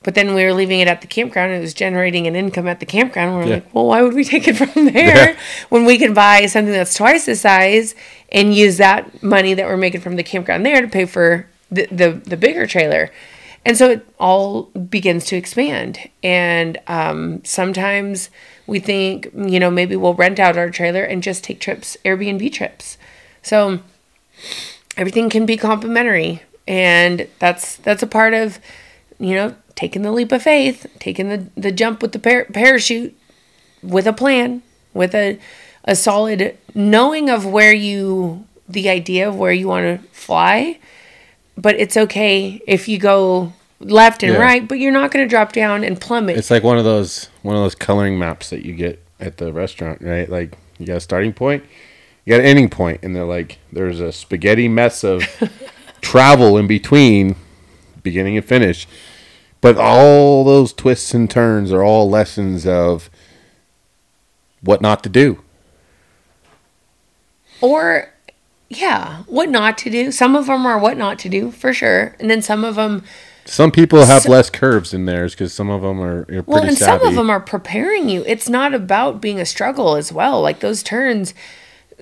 but 0.01 0.15
then 0.15 0.33
we 0.33 0.43
were 0.43 0.51
leaving 0.53 0.81
it 0.81 0.87
at 0.89 0.99
the 0.99 1.07
campground 1.07 1.51
and 1.51 1.59
it 1.59 1.61
was 1.61 1.73
generating 1.73 2.27
an 2.27 2.35
income 2.35 2.67
at 2.67 2.79
the 2.79 2.85
campground 2.85 3.35
we're 3.35 3.45
Yeah. 3.45 3.53
like 3.55 3.73
well 3.73 3.85
why 3.85 4.01
would 4.01 4.13
we 4.15 4.23
take 4.23 4.47
it 4.47 4.55
from 4.57 4.85
there 4.93 5.29
Yeah. 5.33 5.39
when 5.69 5.85
we 5.85 5.97
can 5.97 6.13
buy 6.13 6.47
something 6.47 6.73
that's 6.73 6.95
twice 6.95 7.25
the 7.27 7.35
size 7.35 7.93
and 8.31 8.53
use 8.55 8.77
that 8.77 9.21
money 9.23 9.53
that 9.53 9.67
we're 9.67 9.77
making 9.77 10.01
from 10.01 10.15
the 10.15 10.23
campground 10.23 10.65
there 10.65 10.81
to 10.81 10.87
pay 10.87 11.05
for 11.05 11.45
the 11.71 11.85
the, 11.91 12.09
the 12.25 12.35
bigger 12.37 12.65
trailer 12.67 13.11
and 13.65 13.77
so 13.77 13.89
it 13.91 14.07
all 14.19 14.63
begins 14.63 15.25
to 15.25 15.35
expand. 15.35 16.09
And 16.21 16.77
um, 16.87 17.43
sometimes 17.43 18.29
we 18.67 18.79
think 18.79 19.29
you 19.35 19.59
know 19.59 19.71
maybe 19.71 19.95
we'll 19.95 20.13
rent 20.13 20.39
out 20.39 20.57
our 20.57 20.69
trailer 20.69 21.03
and 21.03 21.23
just 21.23 21.43
take 21.43 21.59
trips 21.59 21.97
airbnb 22.05 22.51
trips. 22.51 22.97
So 23.41 23.79
everything 24.97 25.29
can 25.29 25.45
be 25.45 25.57
complimentary. 25.57 26.41
And 26.67 27.27
that's 27.39 27.75
that's 27.77 28.03
a 28.03 28.07
part 28.07 28.33
of 28.33 28.59
you 29.19 29.35
know 29.35 29.55
taking 29.75 30.01
the 30.01 30.11
leap 30.11 30.31
of 30.31 30.41
faith 30.41 30.85
taking 30.99 31.29
the, 31.29 31.49
the 31.57 31.71
jump 31.71 32.01
with 32.01 32.11
the 32.11 32.19
par- 32.19 32.45
parachute 32.53 33.17
with 33.81 34.05
a 34.05 34.13
plan 34.13 34.61
with 34.93 35.15
a 35.15 35.39
a 35.85 35.95
solid 35.95 36.57
knowing 36.73 37.29
of 37.29 37.45
where 37.45 37.73
you 37.73 38.45
the 38.69 38.89
idea 38.89 39.27
of 39.27 39.35
where 39.35 39.51
you 39.51 39.67
want 39.67 39.83
to 39.83 40.07
fly 40.09 40.79
but 41.57 41.75
it's 41.79 41.95
okay 41.97 42.61
if 42.67 42.87
you 42.87 42.97
go 42.97 43.53
left 43.79 44.23
and 44.23 44.33
Yeah. 44.33 44.39
right 44.39 44.67
but 44.67 44.79
you're 44.79 44.91
not 44.93 45.11
going 45.11 45.25
to 45.25 45.29
drop 45.29 45.51
down 45.51 45.83
and 45.83 45.99
plummet 45.99 46.37
It's 46.37 46.49
like 46.51 46.63
one 46.63 46.77
of 46.77 46.83
those 46.85 47.29
one 47.41 47.55
of 47.55 47.61
those 47.61 47.75
coloring 47.75 48.17
maps 48.17 48.49
that 48.49 48.65
you 48.65 48.73
get 48.73 49.03
at 49.19 49.37
the 49.37 49.51
restaurant, 49.53 50.01
right? 50.01 50.29
Like 50.29 50.57
you 50.79 50.85
got 50.85 50.97
a 50.97 51.01
starting 51.01 51.33
point, 51.33 51.63
you 52.25 52.31
got 52.33 52.39
an 52.41 52.45
ending 52.45 52.69
point, 52.69 53.01
and 53.03 53.15
they're 53.15 53.23
like 53.25 53.59
there's 53.71 53.99
a 53.99 54.11
spaghetti 54.11 54.67
mess 54.67 55.03
of 55.03 55.23
travel 56.01 56.57
in 56.57 56.67
between 56.67 57.35
beginning 58.01 58.35
and 58.37 58.45
finish. 58.45 58.87
But 59.61 59.77
all 59.77 60.43
those 60.43 60.73
twists 60.73 61.13
and 61.13 61.29
turns 61.29 61.71
are 61.71 61.83
all 61.83 62.09
lessons 62.09 62.65
of 62.67 63.09
what 64.61 64.81
not 64.81 65.03
to 65.03 65.09
do. 65.09 65.41
or 67.61 68.12
yeah 68.77 69.23
what 69.27 69.49
not 69.49 69.77
to 69.77 69.89
do 69.89 70.11
some 70.11 70.35
of 70.35 70.47
them 70.47 70.65
are 70.65 70.77
what 70.79 70.97
not 70.97 71.17
to 71.19 71.29
do 71.29 71.51
for 71.51 71.73
sure 71.73 72.15
and 72.19 72.29
then 72.29 72.41
some 72.41 72.63
of 72.63 72.75
them 72.75 73.03
Some 73.45 73.71
people 73.71 74.05
have 74.05 74.21
So- 74.23 74.31
less 74.31 74.49
curves 74.49 74.93
in 74.93 75.05
theirs 75.05 75.33
because 75.33 75.53
some 75.53 75.69
of 75.69 75.81
them 75.81 75.99
are, 76.01 76.19
are 76.21 76.25
pretty 76.25 76.43
Well, 76.47 76.63
and 76.63 76.77
savvy. 76.77 76.99
some 77.01 77.07
of 77.09 77.15
them 77.15 77.29
are 77.29 77.41
preparing 77.41 78.07
you. 78.07 78.23
It's 78.25 78.47
not 78.47 78.73
about 78.73 79.19
being 79.19 79.37
a 79.39 79.45
struggle 79.45 79.97
as 79.97 80.13
well. 80.13 80.41
Like 80.41 80.61
those 80.61 80.81
turns, 80.81 81.33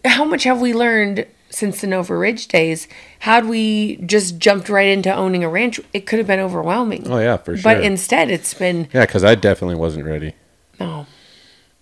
how 0.05 0.23
much 0.23 0.43
have 0.43 0.61
we 0.61 0.71
learned 0.71 1.25
since 1.49 1.81
the 1.81 1.87
Nova 1.87 2.15
Ridge 2.15 2.47
days? 2.47 2.87
Had 3.21 3.47
we 3.47 3.95
just 4.05 4.37
jumped 4.37 4.69
right 4.69 4.87
into 4.87 5.11
owning 5.11 5.43
a 5.43 5.49
ranch, 5.49 5.79
it 5.93 6.05
could 6.05 6.19
have 6.19 6.27
been 6.27 6.39
overwhelming. 6.39 7.07
oh 7.09 7.17
yeah, 7.17 7.37
for 7.37 7.57
sure. 7.57 7.63
But 7.63 7.83
instead, 7.83 8.29
it's 8.29 8.53
been 8.53 8.87
yeah, 8.93 9.07
because 9.07 9.23
I 9.23 9.33
definitely 9.33 9.77
wasn't 9.77 10.05
ready. 10.05 10.35
no, 10.79 11.07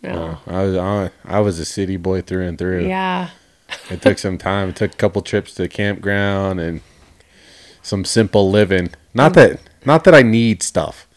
no, 0.02 0.38
I 0.48 0.64
was 0.64 0.78
I, 0.78 1.12
I 1.26 1.40
was 1.42 1.60
a 1.60 1.66
city 1.66 1.98
boy 1.98 2.22
through 2.22 2.46
and 2.48 2.58
through. 2.58 2.88
yeah, 2.88 3.32
It 3.90 4.02
took 4.02 4.18
some 4.18 4.38
time. 4.38 4.70
It 4.70 4.76
took 4.76 4.94
a 4.94 4.98
couple 4.98 5.22
trips 5.22 5.54
to 5.56 5.64
the 5.64 5.68
campground 5.70 6.60
and 6.60 6.82
some 7.82 8.06
simple 8.06 8.50
living. 8.52 8.90
Not 9.14 9.34
that 9.34 9.60
not 9.86 10.04
that 10.04 10.14
I 10.16 10.22
need 10.22 10.62
stuff. 10.64 11.08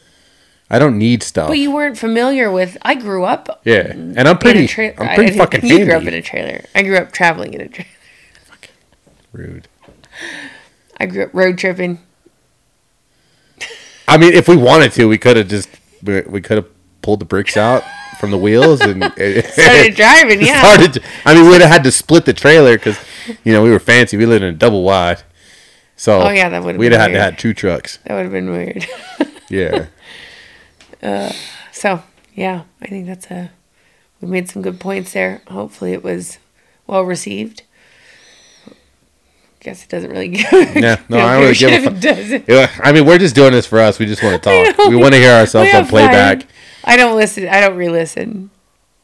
I 0.71 0.79
don't 0.79 0.97
need 0.97 1.23
stuff. 1.23 1.49
but 1.49 1.59
you 1.59 1.71
weren't 1.71 1.99
familiar 1.99 2.51
with. 2.51 2.79
I 2.83 2.95
grew 2.95 3.25
up. 3.25 3.61
yeah, 3.65 3.88
and 3.93 4.19
I'm 4.21 4.38
pretty. 4.38 4.67
tra- 4.67 4.95
I'm 4.99 5.15
pretty 5.15 5.35
I- 5.35 5.37
fucking 5.38 5.62
You 5.67 5.69
handy. 5.79 5.85
grew 5.85 5.95
up 5.97 6.05
in 6.05 6.15
a 6.15 6.23
trailer. 6.23 6.65
I 6.75 6.83
grew 6.83 6.97
up 6.97 7.12
traveling 7.12 7.53
in 7.55 7.61
a 7.61 7.69
trailer. 7.69 7.91
Rude. 9.33 9.69
I 10.99 11.07
grew 11.07 11.25
up 11.25 11.31
road 11.35 11.59
tripping. 11.59 11.99
I 14.09 14.19
mean, 14.19 14.33
if 14.35 14.49
we 14.49 14.57
wanted 14.57 14.93
to, 14.93 15.07
we 15.09 15.19
could 15.19 15.37
have 15.37 15.49
just 15.49 15.69
we 16.03 16.21
we 16.23 16.41
could 16.41 16.57
have 16.59 16.67
pulled 17.03 17.21
the 17.21 17.25
bricks 17.25 17.57
out 17.57 17.83
from 18.21 18.31
the 18.31 18.38
wheels 18.38 18.81
and 18.81 19.03
Started 19.12 19.95
driving. 19.95 20.41
Yeah. 20.41 20.61
started. 20.62 21.03
I 21.25 21.35
mean, 21.35 21.51
we'd 21.51 21.61
have 21.61 21.71
had 21.71 21.85
to 21.85 21.93
split 21.93 22.25
the 22.25 22.33
trailer 22.33 22.77
because 22.79 22.99
you 23.45 23.53
know 23.53 23.62
we 23.62 23.71
were 23.71 23.79
fancy. 23.81 24.17
We 24.17 24.27
lived 24.27 24.45
in 24.45 24.55
a 24.55 24.57
double 24.57 24.83
wide, 24.85 25.23
so 25.97 26.21
Oh, 26.23 26.31
yeah, 26.31 26.49
that 26.49 26.62
would've 26.62 26.79
we'd 26.79 26.91
been 26.91 27.01
have 27.01 27.11
had 27.11 27.17
to 27.17 27.23
have 27.23 27.37
two 27.37 27.53
trucks. 27.55 27.99
That 28.05 28.15
would 28.15 28.23
have 28.25 28.33
been 28.33 28.51
weird. 28.51 28.87
Yeah, 29.49 29.87
uh, 31.03 31.31
So 31.73 32.03
yeah, 32.35 32.62
I 32.81 32.87
think 32.87 33.07
that's 33.07 33.27
a 33.31 33.51
we 34.21 34.29
made 34.29 34.49
some 34.49 34.62
good 34.62 34.81
points 34.81 35.12
there. 35.12 35.43
Hopefully, 35.49 35.93
it 35.93 36.03
was 36.03 36.38
well 36.87 37.03
received. 37.03 37.62
Guess 39.61 39.85
it 39.85 39.91
doesn't 39.91 40.11
really 40.11 40.29
give. 40.29 40.45
Yeah, 40.53 41.01
no, 41.09 41.19
I 41.19 41.35
don't 41.35 41.43
really 41.43 41.55
give 41.55 41.71
a 41.73 41.85
fuck. 41.85 41.93
it 41.97 42.01
doesn't. 42.01 42.49
yeah. 42.49 42.71
I 42.83 42.93
mean, 42.93 43.05
we're 43.05 43.19
just 43.19 43.35
doing 43.35 43.53
this 43.53 43.67
for 43.67 43.79
us. 43.79 43.99
We 43.99 44.07
just 44.07 44.23
want 44.23 44.43
to 44.43 44.49
talk. 44.75 44.88
We 44.88 44.97
want 44.97 45.12
to 45.15 45.21
hear 45.21 45.33
ourselves 45.35 45.71
We 45.73 45.79
on 45.79 45.87
playback. 45.87 46.43
fun. 46.43 46.49
I 46.85 46.97
don't 46.97 47.16
listen. 47.16 47.49
I 47.49 47.61
don't 47.61 47.77
re-listen. 47.77 48.51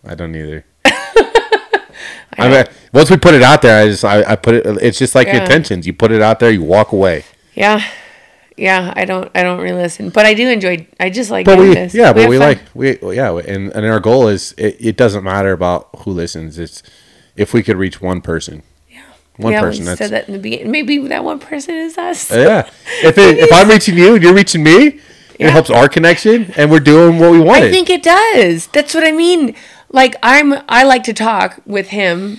I 0.06 0.14
don't 0.14 0.34
either. 0.34 0.64
I 2.40 2.48
mean, 2.48 2.64
once 2.92 3.10
we 3.10 3.16
put 3.16 3.34
it 3.34 3.42
out 3.42 3.62
there, 3.62 3.82
I 3.82 3.88
just 3.88 4.04
I, 4.04 4.22
I 4.32 4.36
put 4.36 4.54
it. 4.54 4.66
It's 4.82 4.98
just 4.98 5.14
like 5.14 5.26
your 5.26 5.36
Yeah. 5.36 5.42
intentions. 5.44 5.86
You 5.86 5.92
put 5.92 6.12
it 6.12 6.22
out 6.22 6.38
there, 6.40 6.50
you 6.50 6.62
walk 6.62 6.92
away. 6.92 7.24
Yeah, 7.54 7.82
yeah. 8.56 8.92
I 8.94 9.04
don't. 9.04 9.30
I 9.34 9.42
don't 9.42 9.60
re-listen, 9.60 10.10
but 10.10 10.24
I 10.24 10.34
do 10.34 10.48
enjoy. 10.48 10.86
I 11.00 11.10
just 11.10 11.30
like 11.30 11.46
But 11.46 11.58
we, 11.58 11.74
this. 11.74 11.94
yeah, 11.94 12.12
but 12.12 12.28
we 12.28 12.38
fun. 12.38 12.48
like 12.48 12.58
we, 12.74 12.98
well, 13.02 13.12
yeah, 13.12 13.32
and 13.36 13.72
and 13.72 13.84
our 13.86 13.98
goal 14.00 14.28
is 14.28 14.54
it, 14.56 14.76
it 14.78 14.96
doesn't 14.96 15.24
matter 15.24 15.52
about 15.52 15.88
who 16.00 16.12
listens. 16.12 16.58
It's 16.58 16.82
if 17.36 17.52
we 17.52 17.62
could 17.64 17.76
reach 17.76 18.00
one 18.00 18.20
person. 18.20 18.62
Yeah, 18.88 19.00
one 19.36 19.52
yeah, 19.54 19.60
person. 19.60 19.82
we 19.82 19.86
That's 19.86 19.98
said 19.98 20.10
that 20.10 20.28
in 20.28 20.34
the 20.34 20.38
beginning. 20.40 20.70
Maybe 20.70 20.98
that 21.08 21.24
one 21.24 21.40
person 21.40 21.74
is 21.74 21.98
us. 21.98 22.30
yeah. 22.30 22.70
If 23.02 23.18
it, 23.18 23.38
if 23.38 23.52
I'm 23.52 23.68
reaching 23.68 23.96
you 23.98 24.14
and 24.14 24.22
you're 24.22 24.34
reaching 24.34 24.62
me, 24.62 25.00
it 25.38 25.50
helps 25.50 25.70
our 25.70 25.88
connection, 25.88 26.52
and 26.56 26.70
we're 26.70 26.80
doing 26.80 27.18
what 27.18 27.30
we 27.30 27.40
wanted. 27.40 27.68
I 27.68 27.70
think 27.70 27.88
it 27.90 28.02
does. 28.02 28.66
That's 28.68 28.94
what 28.94 29.04
I 29.04 29.12
mean. 29.12 29.54
Like 29.90 30.16
I'm 30.22 30.54
I 30.68 30.84
like 30.84 31.04
to 31.04 31.14
talk 31.14 31.60
with 31.64 31.88
him. 31.88 32.38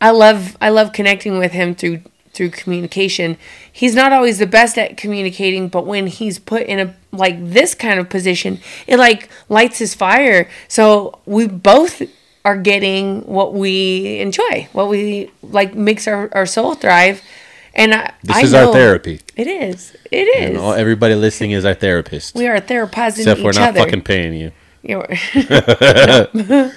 I 0.00 0.10
love 0.10 0.56
I 0.60 0.68
love 0.70 0.92
connecting 0.92 1.38
with 1.38 1.52
him 1.52 1.74
through 1.74 2.02
through 2.32 2.50
communication. 2.50 3.36
He's 3.72 3.94
not 3.94 4.12
always 4.12 4.38
the 4.38 4.46
best 4.46 4.78
at 4.78 4.96
communicating, 4.96 5.68
but 5.68 5.86
when 5.86 6.06
he's 6.06 6.38
put 6.38 6.62
in 6.62 6.78
a 6.78 6.94
like 7.12 7.36
this 7.38 7.74
kind 7.74 7.98
of 7.98 8.08
position, 8.08 8.60
it 8.86 8.98
like 8.98 9.28
lights 9.48 9.78
his 9.78 9.94
fire. 9.94 10.48
So 10.68 11.18
we 11.26 11.46
both 11.46 12.02
are 12.44 12.56
getting 12.56 13.22
what 13.22 13.52
we 13.52 14.20
enjoy, 14.20 14.68
what 14.72 14.88
we 14.88 15.30
like 15.42 15.74
makes 15.74 16.08
our, 16.08 16.28
our 16.32 16.46
soul 16.46 16.74
thrive. 16.74 17.22
And 17.74 17.94
I, 17.94 18.12
this 18.22 18.36
I 18.36 18.40
is 18.42 18.54
our 18.54 18.72
therapy. 18.72 19.20
It 19.36 19.46
is. 19.46 19.96
It 20.10 20.26
is. 20.26 20.48
And 20.50 20.58
all, 20.58 20.72
everybody 20.72 21.14
listening 21.14 21.52
is 21.52 21.64
our 21.64 21.74
therapist. 21.74 22.34
we 22.34 22.46
are 22.48 22.60
therapizing 22.60 23.18
except 23.20 23.40
each 23.40 23.44
we're 23.44 23.52
not 23.52 23.70
other. 23.70 23.80
fucking 23.80 24.02
paying 24.02 24.34
you. 24.34 24.52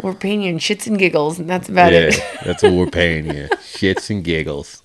We're, 0.00 0.14
paying 0.14 0.42
you 0.42 0.50
in 0.50 0.58
shits 0.58 0.86
and 0.88 0.98
giggles, 0.98 1.38
and 1.38 1.48
that's 1.48 1.68
about 1.68 1.92
Yeah, 1.92 2.10
it. 2.12 2.20
that's 2.44 2.62
what 2.62 2.72
we're 2.72 2.86
paying 2.86 3.26
you. 3.26 3.48
Shits 3.60 4.10
and 4.10 4.24
giggles. 4.24 4.82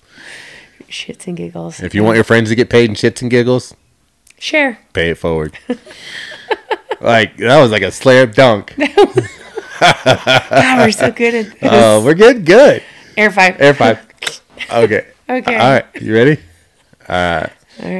shits 0.88 1.26
and 1.26 1.36
giggles. 1.36 1.80
If 1.80 1.94
you 1.94 2.04
want 2.04 2.16
your 2.16 2.24
friends 2.24 2.50
to 2.50 2.54
get 2.54 2.70
paid 2.70 2.90
in 2.90 2.94
shits 2.94 3.22
and 3.22 3.30
giggles, 3.30 3.74
share, 4.38 4.78
pay 4.92 5.10
it 5.10 5.18
forward. 5.18 5.58
like 7.00 7.36
that 7.38 7.60
was 7.60 7.72
like 7.72 7.82
a 7.82 7.90
slam 7.90 8.30
dunk. 8.30 8.74
God, 8.76 8.88
we're 10.78 10.92
so 10.92 11.10
good 11.10 11.34
at 11.34 11.46
uh, 11.46 11.50
this. 11.50 11.58
Oh, 11.62 12.04
we're 12.04 12.14
good. 12.14 12.44
Good. 12.44 12.82
Air 13.16 13.30
five. 13.30 13.60
Air 13.60 13.74
five. 13.74 14.06
Okay. 14.72 15.06
Okay. 15.30 15.56
All 15.58 15.70
right. 15.72 15.84
You 16.00 16.14
ready? 16.14 16.38
All 17.06 17.14
right. 17.14 17.52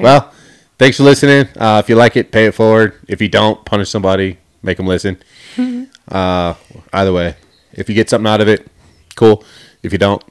Well, 0.03 0.33
thanks 0.79 0.97
for 0.97 1.03
listening. 1.03 1.47
Uh, 1.55 1.83
if 1.85 1.91
you 1.91 1.95
like 1.95 2.17
it, 2.17 2.33
pay 2.33 2.47
it 2.47 2.53
forward. 2.55 2.95
If 3.07 3.21
you 3.21 3.29
don't, 3.29 3.63
punish 3.67 3.91
somebody. 3.91 4.39
Make 4.63 4.79
them 4.79 4.87
listen. 4.87 5.19
uh, 6.09 6.55
either 6.91 7.13
way, 7.13 7.37
if 7.75 7.91
you 7.91 7.95
get 7.95 8.09
something 8.09 8.27
out 8.33 8.41
of 8.41 8.49
it, 8.49 8.67
cool. 9.15 9.45
If 9.83 9.93
you 9.93 9.99
don't, 9.99 10.25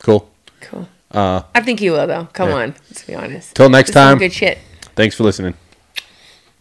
cool. 0.00 0.30
cool. 0.60 0.86
Uh, 1.10 1.40
I 1.54 1.62
think 1.62 1.80
you 1.80 1.92
will 1.92 2.06
though. 2.06 2.28
Come 2.34 2.50
yeah. 2.50 2.56
on. 2.56 2.74
Let's 2.90 3.04
be 3.04 3.14
honest. 3.14 3.54
Till 3.56 3.70
next 3.70 3.88
This 3.88 3.94
time. 3.94 4.18
Good 4.18 4.34
shit. 4.34 4.58
thanks 4.96 5.16
for 5.16 5.24
listening. 5.24 5.54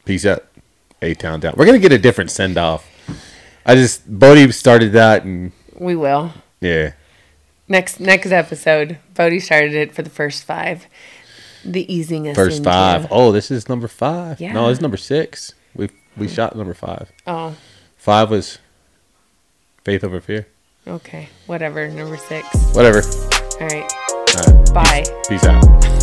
Peace 0.05 0.25
out. 0.25 0.45
A 1.01 1.13
town 1.13 1.41
down. 1.41 1.55
We're 1.57 1.65
gonna 1.65 1.79
get 1.79 1.91
a 1.91 1.97
different 1.99 2.31
send 2.31 2.57
off. 2.57 2.89
I 3.65 3.75
just 3.75 4.03
Bodie 4.07 4.49
started 4.53 4.93
that, 4.93 5.25
and 5.25 5.51
We 5.77 5.97
will. 5.97 6.31
yeah. 6.61 6.93
Next 7.67 7.99
next 7.99 8.31
episode, 8.31 8.97
Bodie 9.13 9.39
started 9.39 9.73
it 9.73 9.93
for 9.95 10.01
the 10.01 10.09
first 10.09 10.43
five. 10.43 10.87
The 11.65 11.91
easing 11.93 12.27
us 12.27 12.35
First 12.35 12.57
into- 12.57 12.69
five. 12.69 13.07
Oh, 13.09 13.31
this 13.31 13.49
is 13.49 13.69
number 13.69 13.87
five. 13.87 14.41
Yeah. 14.41 14.51
No, 14.53 14.67
it's 14.69 14.81
number 14.81 14.97
six. 14.97 15.53
We 15.73 15.89
we 16.17 16.27
shot 16.27 16.55
number 16.55 16.73
five. 16.73 17.11
Oh, 17.25 17.55
Five 17.97 18.29
was 18.29 18.57
faith 19.85 20.03
over 20.03 20.19
fear. 20.19 20.47
okay. 20.85 21.29
Whatever. 21.45 21.87
Number 21.87 22.17
six. 22.17 22.45
Whatever. 22.75 23.01
All 23.61 23.67
right. 23.67 23.91
All 24.11 24.55
right. 24.57 24.73
Bye. 24.73 25.03
Peace 25.29 25.45
out. 25.45 26.02